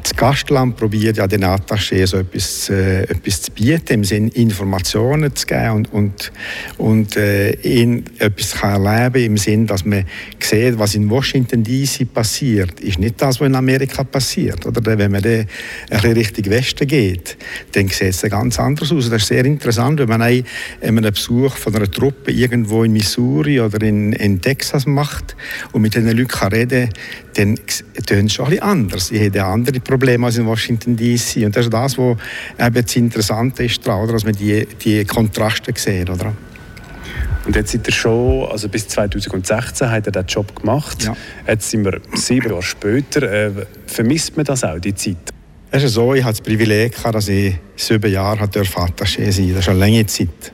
das 0.01 0.17
Gastland 0.17 0.77
probiert 0.77 1.19
ja 1.19 1.27
den 1.27 1.45
Attachés 1.45 2.07
so 2.07 2.19
etwas, 2.19 2.71
äh, 2.71 3.02
etwas 3.02 3.43
zu 3.43 3.52
bieten, 3.52 3.95
im 3.95 4.05
Sinne 4.05 4.31
Informationen 4.31 5.35
zu 5.35 5.47
geben 5.47 5.71
und, 5.71 5.93
und, 5.93 6.33
und 6.78 7.17
äh, 7.17 7.52
ihn 7.61 8.05
etwas 8.19 8.52
kann 8.52 8.85
erleben 8.85 9.25
im 9.25 9.37
Sinne, 9.37 9.67
dass 9.67 9.85
man 9.85 10.05
sieht, 10.41 10.78
was 10.78 10.95
in 10.95 11.11
Washington 11.11 11.63
D.C. 11.63 12.07
passiert, 12.07 12.81
ist 12.81 12.99
nicht 12.99 13.21
das, 13.21 13.41
was 13.41 13.47
in 13.47 13.55
Amerika 13.55 14.02
passiert. 14.02 14.65
Oder 14.65 14.99
wenn 14.99 15.11
man 15.11 15.23
dann 15.23 15.41
ein 15.41 15.47
bisschen 15.91 16.13
Richtung 16.13 16.45
Westen 16.47 16.87
geht, 16.87 17.37
dann 17.73 17.89
sieht 17.89 18.02
es 18.02 18.23
ganz 18.23 18.59
anders 18.59 18.93
aus. 18.93 19.11
Das 19.11 19.23
ist 19.23 19.28
sehr 19.28 19.45
interessant, 19.45 19.99
wenn 19.99 20.09
man 20.09 20.23
einen, 20.23 20.45
einen 20.81 21.13
Besuch 21.13 21.57
von 21.57 21.75
einer 21.76 21.91
Truppe 21.91 22.33
irgendwo 22.33 22.85
in 22.85 22.93
Missouri 22.93 23.61
oder 23.61 23.83
in, 23.83 24.15
in 24.15 24.41
Texas 24.41 24.87
macht 24.87 25.37
und 25.73 25.83
mit 25.83 25.95
diesen 25.95 26.17
Leuten 26.17 26.28
kann 26.28 26.52
reden 26.52 26.89
dann 27.34 27.58
tönt 28.06 28.30
es 28.30 28.34
schon 28.34 28.47
ein 28.47 28.50
bisschen 28.50 28.62
anders. 28.62 29.10
Ich 29.10 29.23
habe 29.23 29.45
andere 29.45 29.80
Probleme 29.80 30.26
als 30.26 30.36
in 30.36 30.47
Washington 30.47 30.97
D.C. 30.97 31.45
Und 31.45 31.56
das 31.56 31.66
ist 31.66 31.73
das, 31.73 31.99
was 31.99 32.16
eben 32.58 32.75
das 32.75 32.97
Interessante 32.97 33.64
ist 33.64 33.86
daran, 33.86 34.08
dass 34.08 34.25
man 34.25 34.34
die, 34.34 34.66
die 34.84 35.04
Kontraste 35.04 35.73
sieht. 35.75 36.10
Oder? 36.10 36.32
Und 37.45 37.56
jetzt 37.56 37.73
seid 37.73 37.86
ihr 37.88 37.92
schon, 37.92 38.49
also 38.50 38.68
bis 38.68 38.86
2016 38.88 39.90
hat 39.90 40.06
er 40.06 40.12
diesen 40.12 40.26
Job 40.26 40.54
gemacht. 40.54 41.04
Ja. 41.04 41.16
Jetzt 41.47 41.71
sind 41.71 41.84
wir 41.84 42.00
sieben 42.14 42.50
Jahre 42.50 42.62
später. 42.62 43.23
Äh, 43.23 43.50
vermisst 43.86 44.36
man 44.36 44.45
das 44.45 44.62
auch, 44.62 44.78
die 44.78 44.95
Zeit? 44.95 45.16
Es 45.71 45.82
ist 45.82 45.95
so, 45.95 46.14
ich 46.14 46.23
hatte 46.23 46.38
das 46.38 46.42
Privileg, 46.42 46.95
dass 47.02 47.28
ich 47.28 47.56
sieben 47.76 48.12
Jahre 48.12 48.45
Attaché 48.45 49.32
sein 49.32 49.49
durfte. 49.49 49.54
Das 49.54 49.64
ist 49.64 49.68
eine 49.68 49.78
lange 49.78 50.06
Zeit. 50.06 50.52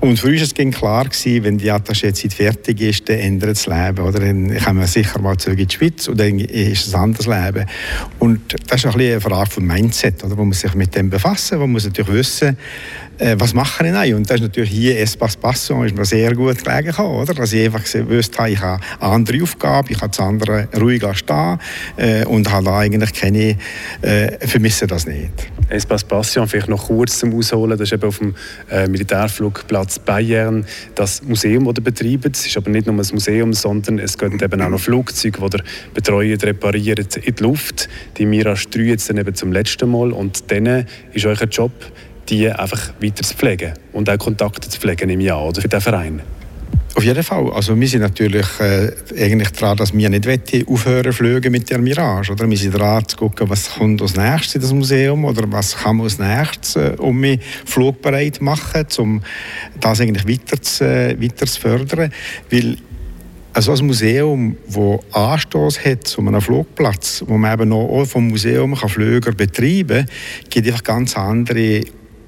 Und 0.00 0.18
für 0.18 0.28
uns 0.28 0.56
war 0.56 0.70
klar, 0.70 1.04
gewesen, 1.04 1.44
wenn 1.44 1.58
die 1.58 1.70
Attaché-Zeit 1.70 2.32
fertig 2.32 2.80
ist, 2.80 3.06
dann 3.08 3.18
ändert 3.18 3.50
das 3.50 3.66
Leben. 3.66 3.98
Oder? 3.98 4.20
Dann 4.20 4.56
kommen 4.58 4.80
wir 4.80 4.86
sicher 4.86 5.20
mal 5.20 5.36
zurück 5.36 5.58
in 5.58 5.66
die 5.66 5.74
Schweiz 5.74 6.08
und 6.08 6.18
dann 6.18 6.38
ist 6.38 6.86
es 6.86 6.94
ein 6.94 7.02
anderes 7.02 7.26
Leben. 7.26 7.66
Und 8.18 8.40
das 8.66 8.82
ist 8.82 8.86
ein 8.86 9.00
eine 9.00 9.20
Frage 9.20 9.50
von 9.50 9.66
Mindset, 9.66 10.24
oder? 10.24 10.38
wo 10.38 10.44
man 10.44 10.54
sich 10.54 10.74
mit 10.74 10.94
dem 10.94 11.10
befassen 11.10 11.58
muss. 11.58 11.64
Man 11.64 11.72
muss 11.72 11.84
natürlich 11.84 12.12
wissen, 12.12 12.56
äh, 13.20 13.36
was 13.38 13.52
mache 13.52 13.86
ich 13.86 13.92
denn? 13.92 14.14
Und 14.14 14.28
das 14.28 14.36
ist 14.36 14.42
natürlich 14.42 14.70
hier 14.70 14.98
Espace 14.98 15.36
Passion 15.36 15.84
ist 15.84 15.94
mir 15.94 16.04
sehr 16.04 16.34
gut 16.34 16.64
gelegen 16.64 16.96
oder? 16.96 17.34
Dass 17.34 17.52
ich 17.52 17.66
einfach 17.66 17.84
gewusst 17.84 18.38
habe, 18.38 18.50
ich 18.50 18.60
habe 18.60 18.82
eine 18.98 19.12
andere 19.12 19.42
Aufgabe, 19.42 19.92
ich 19.92 20.00
habe 20.00 20.08
das 20.08 20.20
andere 20.20 20.68
ruhig 20.80 21.02
stehen 21.14 21.58
äh, 21.96 22.24
und 22.24 22.50
habe 22.50 22.64
da 22.64 22.78
eigentlich 22.78 23.12
keine, 23.12 23.56
äh, 24.00 24.46
vermisse 24.46 24.86
das 24.86 25.06
nicht. 25.06 25.32
Espace 25.68 26.04
Passion, 26.04 26.48
vielleicht 26.48 26.68
noch 26.68 26.86
kurz 26.86 27.18
zum 27.18 27.34
Ausholen, 27.36 27.78
das 27.78 27.88
ist 27.88 27.92
eben 27.92 28.08
auf 28.08 28.18
dem 28.18 28.34
äh, 28.70 28.88
Militärflugplatz 28.88 29.89
Bayern 29.98 30.64
das 30.94 31.22
Museum, 31.22 31.64
das 31.64 31.84
betreibt. 31.84 32.36
Es 32.36 32.46
ist 32.46 32.56
aber 32.56 32.70
nicht 32.70 32.86
nur 32.86 32.94
ein 32.94 33.06
Museum, 33.12 33.52
sondern 33.52 33.98
es 33.98 34.16
gehen 34.16 34.40
eben 34.40 34.62
auch 34.62 34.68
noch 34.68 34.80
Flugzeuge, 34.80 35.38
die 35.38 35.56
ihr 35.56 35.64
betreut, 35.94 36.44
repariert 36.44 37.16
in 37.16 37.34
die 37.34 37.42
Luft. 37.42 37.88
Die 38.18 38.26
Mirage 38.26 38.68
3 38.68 38.80
jetzt 38.82 39.10
dann 39.10 39.18
eben 39.18 39.34
zum 39.34 39.52
letzten 39.52 39.90
Mal 39.90 40.12
und 40.12 40.50
dann 40.50 40.86
ist 41.12 41.26
euer 41.26 41.44
Job, 41.44 41.72
die 42.28 42.48
einfach 42.48 42.92
weiter 43.00 43.22
zu 43.22 43.34
pflegen 43.34 43.74
und 43.92 44.08
auch 44.08 44.18
Kontakte 44.18 44.68
zu 44.68 44.78
pflegen 44.78 45.10
im 45.10 45.20
Jahr 45.20 45.44
oder 45.44 45.60
für 45.60 45.68
den 45.68 45.80
Verein? 45.80 46.22
Auf 47.00 47.06
jeden 47.06 47.22
Fall. 47.22 47.50
Also 47.54 47.80
wir 47.80 47.88
sind 47.88 48.02
natürlich 48.02 48.46
äh, 48.60 48.92
eigentlich 49.18 49.48
daran, 49.52 49.78
dass 49.78 49.94
wir 49.94 50.10
nicht 50.10 50.28
aufhören 50.68 51.14
fliegen 51.14 51.50
mit 51.50 51.70
der 51.70 51.78
Mirage. 51.78 52.30
Oder? 52.30 52.46
Wir 52.50 52.58
sind 52.58 52.74
daran 52.74 53.08
zu 53.08 53.16
gucken, 53.16 53.48
was 53.48 53.70
kommt 53.70 54.02
als 54.02 54.16
nächstes 54.16 54.56
in 54.56 54.60
das 54.60 54.72
Museum 54.74 55.24
oder 55.24 55.50
was 55.50 55.78
kann 55.78 55.96
man 55.96 56.04
als 56.04 56.18
nächstes, 56.18 56.76
äh, 56.76 56.94
um 56.98 57.18
mich 57.18 57.40
flugbereit 57.64 58.42
machen, 58.42 58.86
um 58.98 59.22
das 59.80 60.02
eigentlich 60.02 60.28
weiter 60.28 60.60
zu, 60.60 60.84
äh, 60.84 61.16
weiter 61.18 61.46
zu 61.46 61.58
fördern. 61.58 62.12
Weil 62.50 62.76
also 63.54 63.72
ein 63.72 63.86
Museum, 63.86 64.58
das 64.68 65.14
Anstoß 65.14 65.82
hat 65.82 66.06
zu 66.06 66.20
einem 66.20 66.42
Flugplatz, 66.42 67.24
wo 67.26 67.38
man 67.38 67.54
eben 67.54 67.70
noch 67.70 68.04
vom 68.04 68.28
Museum 68.28 68.74
kann 68.74 68.90
Flüger 68.90 69.32
betreiben 69.32 70.06
kann, 70.06 70.50
gibt 70.50 70.66
einfach 70.66 70.84
ganz 70.84 71.16
andere 71.16 71.82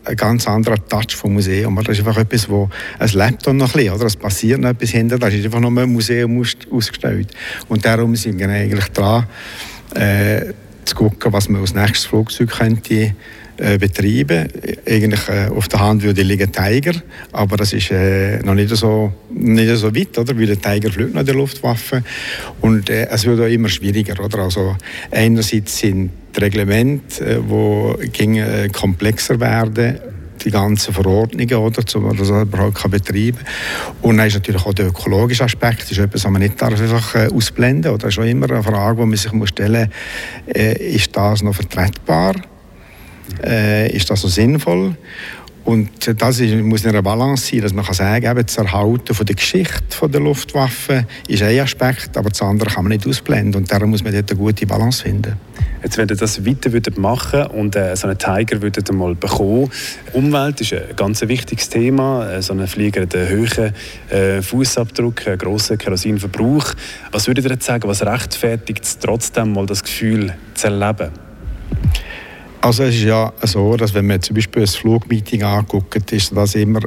ein 0.05 0.17
ganz 0.17 0.49
anderer 0.49 0.77
Touch 0.89 1.17
vom 1.17 1.35
Museum. 1.35 1.77
Das 1.77 1.99
ist 1.99 2.07
einfach 2.07 2.21
etwas, 2.21 2.49
wo 2.49 2.69
es 2.99 3.15
lebt 3.15 3.47
dann 3.47 3.57
noch 3.57 3.75
ein 3.75 3.79
bisschen, 3.79 3.95
oder? 3.95 4.07
Es 4.07 4.17
passiert 4.17 4.61
noch 4.61 4.71
etwas 4.71 4.91
hinter, 4.91 5.19
das 5.19 5.35
ist 5.35 5.45
einfach 5.45 5.61
noch 5.61 5.71
ein 5.71 5.93
Museum 5.93 6.43
ausgestellt. 6.71 7.29
Und 7.69 7.85
darum 7.85 8.17
sind 8.17 8.39
wir 8.39 8.49
eigentlich 8.49 8.89
dran, 8.89 9.27
äh, 9.95 10.53
zu 10.85 10.97
gucken, 10.97 11.33
was 11.33 11.49
man 11.49 11.61
als 11.61 11.75
nächstes 11.75 12.07
Flugzeug 12.07 12.51
könnte 12.51 13.15
äh, 13.63 13.79
betreiben. 13.79 14.49
Eigentlich 14.89 15.29
äh, 15.29 15.47
auf 15.49 15.69
der 15.69 15.79
Hand 15.79 16.03
würde 16.03 16.23
liegen 16.23 16.51
Tiger, 16.51 16.95
aber 17.31 17.57
das 17.57 17.73
ist 17.73 17.93
äh, 17.93 18.43
noch 18.43 18.55
nicht 18.55 18.75
so, 18.75 19.13
nicht 19.31 19.77
so 19.77 19.95
weit, 19.95 20.19
oder? 20.19 20.37
weil 20.37 20.47
der 20.47 20.61
Tiger 20.61 20.91
fliegt 20.91 21.15
noch 21.15 21.23
der 21.23 21.35
Luftwaffe 21.35 22.03
und 22.61 22.91
äh, 22.91 23.07
es 23.09 23.25
wird 23.25 23.41
auch 23.41 23.47
immer 23.47 23.69
schwieriger. 23.69 24.23
Oder? 24.23 24.39
Also 24.41 24.77
einerseits 25.13 25.79
sind 25.79 26.11
die 26.35 26.41
Reglemente, 26.41 27.41
die 27.49 28.39
äh, 28.39 28.69
komplexer 28.71 29.39
werden 29.39 30.01
die 30.45 30.51
ganzen 30.51 30.93
Verordnungen, 30.93 31.55
oder, 31.55 31.85
um 31.95 32.17
das 32.17 32.31
überhaupt 32.31 32.91
betreiben 32.91 33.39
kann. 33.39 33.95
Und 34.03 34.17
dann 34.17 34.27
ist 34.27 34.35
natürlich 34.35 34.67
auch 34.67 34.75
der 34.75 34.89
ökologische 34.89 35.45
Aspekt, 35.45 35.83
das 35.83 35.93
ist 35.93 35.99
etwas, 35.99 36.25
was 36.25 36.33
man 36.33 36.43
nicht 36.43 36.61
einfach 36.61 37.31
ausblenden 37.31 37.93
darf. 37.93 37.99
Das 37.99 38.15
ist 38.15 38.19
auch 38.19 38.25
immer 38.25 38.51
eine 38.51 38.63
Frage, 38.65 39.03
die 39.03 39.07
man 39.07 39.17
sich 39.17 39.31
stellen 39.49 39.89
muss, 40.47 40.57
ist 40.57 41.17
das 41.17 41.43
noch 41.45 41.55
vertretbar? 41.55 42.35
Äh, 43.45 43.95
ist 43.95 44.11
das 44.11 44.21
so 44.21 44.29
sinnvoll. 44.29 44.97
Und 45.65 45.91
das 46.21 46.41
ist, 46.41 46.55
muss 46.57 46.83
in 46.83 46.91
einer 46.91 47.03
Balance 47.03 47.47
sein, 47.47 47.61
dass 47.61 47.73
man 47.73 47.85
kann 47.85 47.95
sagen 47.95 48.25
kann, 48.25 48.37
das 48.37 48.57
Erhalten 48.57 49.15
von 49.15 49.25
der 49.25 49.37
Geschichte 49.37 50.09
der 50.09 50.21
Luftwaffe 50.21 51.07
ist 51.29 51.43
ein 51.43 51.61
Aspekt, 51.61 52.17
aber 52.17 52.31
das 52.31 52.43
andere 52.43 52.69
kann 52.69 52.85
man 52.85 52.91
nicht 52.91 53.07
ausblenden. 53.07 53.63
Und 53.63 53.71
darum 53.71 53.91
muss 53.91 54.03
man 54.03 54.13
dort 54.13 54.29
eine 54.31 54.41
gute 54.41 54.67
Balance 54.67 55.05
finden. 55.05 55.37
Jetzt, 55.83 55.99
wenn 55.99 56.09
ihr 56.09 56.17
das 56.17 56.45
weiter 56.45 56.73
würdet 56.73 56.99
machen 56.99 57.47
und 57.47 57.77
äh, 57.77 57.95
so 57.95 58.09
einen 58.09 58.19
Tiger 58.19 58.61
würdet 58.61 58.91
mal 58.93 59.15
bekommen, 59.15 59.71
Umwelt 60.13 60.61
ist 60.61 60.73
ein 60.73 60.97
ganz 60.97 61.23
wichtiges 61.23 61.69
Thema. 61.69 62.29
Äh, 62.29 62.43
so 62.43 62.55
ein 62.55 62.67
Flieger 62.67 63.03
hat 63.03 63.15
einen 63.15 63.31
hohen 63.31 63.73
äh, 64.11 64.43
Fußabdruck, 64.43 65.29
einen 65.29 65.39
grossen 65.39 65.79
Kerosinverbrauch. 65.79 66.75
Was 67.13 67.29
würdet 67.29 67.45
ihr 67.45 67.53
jetzt 67.53 67.67
sagen, 67.67 67.89
was 67.89 68.05
rechtfertigt 68.05 68.83
es 68.83 68.99
trotzdem 68.99 69.53
mal 69.53 69.67
das 69.67 69.83
Gefühl 69.85 70.35
zu 70.55 70.67
erleben? 70.67 71.11
Also 72.63 72.85
es 72.85 72.95
ist 72.95 73.03
ja 73.03 73.33
so, 73.43 73.77
dass 73.77 73.93
wenn 73.93 74.07
man 74.07 74.23
zum 74.23 74.37
Beispiel 74.37 74.63
ein 74.63 74.69
Flugmeeting 74.69 75.43
anguckt, 75.43 76.13
ist 76.13 76.31
das 76.37 76.55
immer 76.55 76.79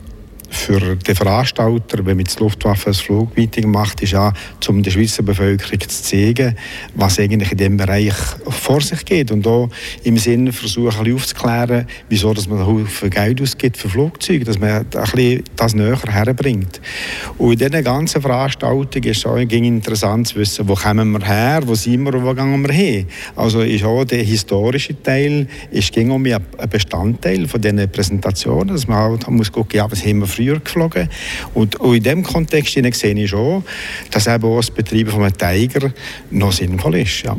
für 0.55 0.95
den 0.95 1.15
Veranstalter, 1.15 2.05
wenn 2.05 2.17
man 2.17 2.25
die 2.25 2.39
Luftwaffe 2.39 2.89
ein 2.89 2.93
Flugmeeting 2.93 3.69
macht, 3.69 4.01
ist 4.01 4.13
ja, 4.13 4.33
um 4.67 4.81
der 4.81 4.91
Schweizer 4.91 5.23
Bevölkerung 5.23 5.79
zu 5.81 6.03
zeigen, 6.03 6.55
was 6.95 7.19
eigentlich 7.19 7.51
in 7.51 7.57
diesem 7.57 7.77
Bereich 7.77 8.13
vor 8.47 8.81
sich 8.81 9.03
geht. 9.05 9.31
Und 9.31 9.45
auch 9.47 9.69
im 10.03 10.17
Sinne 10.17 10.51
versuchen, 10.51 11.13
aufzuklären, 11.13 11.85
wieso 12.09 12.33
dass 12.33 12.47
man 12.47 12.65
Haufen 12.65 13.09
Geld 13.09 13.41
ausgibt 13.41 13.77
für 13.77 13.89
Flugzeuge, 13.89 14.45
dass 14.45 14.59
man 14.59 14.85
ein 14.93 15.43
das 15.55 15.73
näher 15.73 15.99
herbringt. 16.07 16.81
Und 17.37 17.53
in 17.61 17.69
diesen 17.69 17.83
ganzen 17.83 18.21
Veranstaltungen 18.21 19.09
ist 19.09 19.17
es 19.17 19.25
auch 19.25 19.37
interessant 19.37 20.27
zu 20.27 20.35
wissen, 20.35 20.67
wo 20.67 20.75
kommen 20.75 21.11
wir 21.11 21.25
her, 21.25 21.61
wo 21.65 21.75
sind 21.75 22.03
wir 22.03 22.13
und 22.13 22.25
wo 22.25 22.33
gehen 22.33 22.67
wir 22.67 22.73
hin. 22.73 23.07
Also 23.35 23.61
ist 23.61 23.83
auch 23.83 24.03
der 24.05 24.23
historische 24.23 25.01
Teil 25.01 25.47
ist 25.71 25.91
ging 25.91 26.11
um 26.11 26.25
ein 26.25 26.69
Bestandteil 26.69 27.47
von 27.47 27.61
diesen 27.61 27.89
Präsentationen, 27.89 28.69
dass 28.69 28.87
man 28.87 28.97
halt 28.97 29.29
muss 29.29 29.51
gucken, 29.51 29.77
ja, 29.77 29.89
was 29.89 30.05
haben 30.05 30.19
wir 30.19 30.27
früher 30.27 30.44
geflogen. 30.53 31.09
Und, 31.53 31.75
in 31.75 32.03
diesem 32.03 32.23
Kontext 32.23 32.73
sehe 32.73 33.13
ich 33.13 33.29
schon, 33.29 33.63
dass 34.11 34.27
eben 34.27 34.43
auch 34.43 34.57
das 34.57 34.71
Betreiben 34.71 35.11
von 35.11 35.23
einem 35.23 35.37
Tiger 35.37 35.91
noch 36.31 36.51
sinnvoll 36.51 36.95
ist. 36.95 37.23
Ja. 37.23 37.37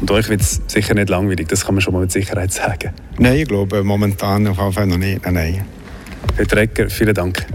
Und 0.00 0.10
euch 0.10 0.28
wird 0.28 0.40
es 0.40 0.60
sicher 0.66 0.94
nicht 0.94 1.08
langweilig, 1.08 1.48
das 1.48 1.64
kann 1.64 1.74
man 1.74 1.82
schon 1.82 1.94
mal 1.94 2.00
mit 2.00 2.12
Sicherheit 2.12 2.52
sagen. 2.52 2.92
Nein, 3.18 3.36
ich 3.36 3.48
glaube 3.48 3.82
momentan 3.82 4.46
auf 4.46 4.58
jeden 4.58 4.72
Fall 4.72 4.86
noch 4.86 4.98
nicht. 4.98 5.24
Nein, 5.24 5.34
nein. 5.34 5.64
Herr 6.36 6.46
Trecker, 6.46 6.90
vielen 6.90 7.14
Dank. 7.14 7.46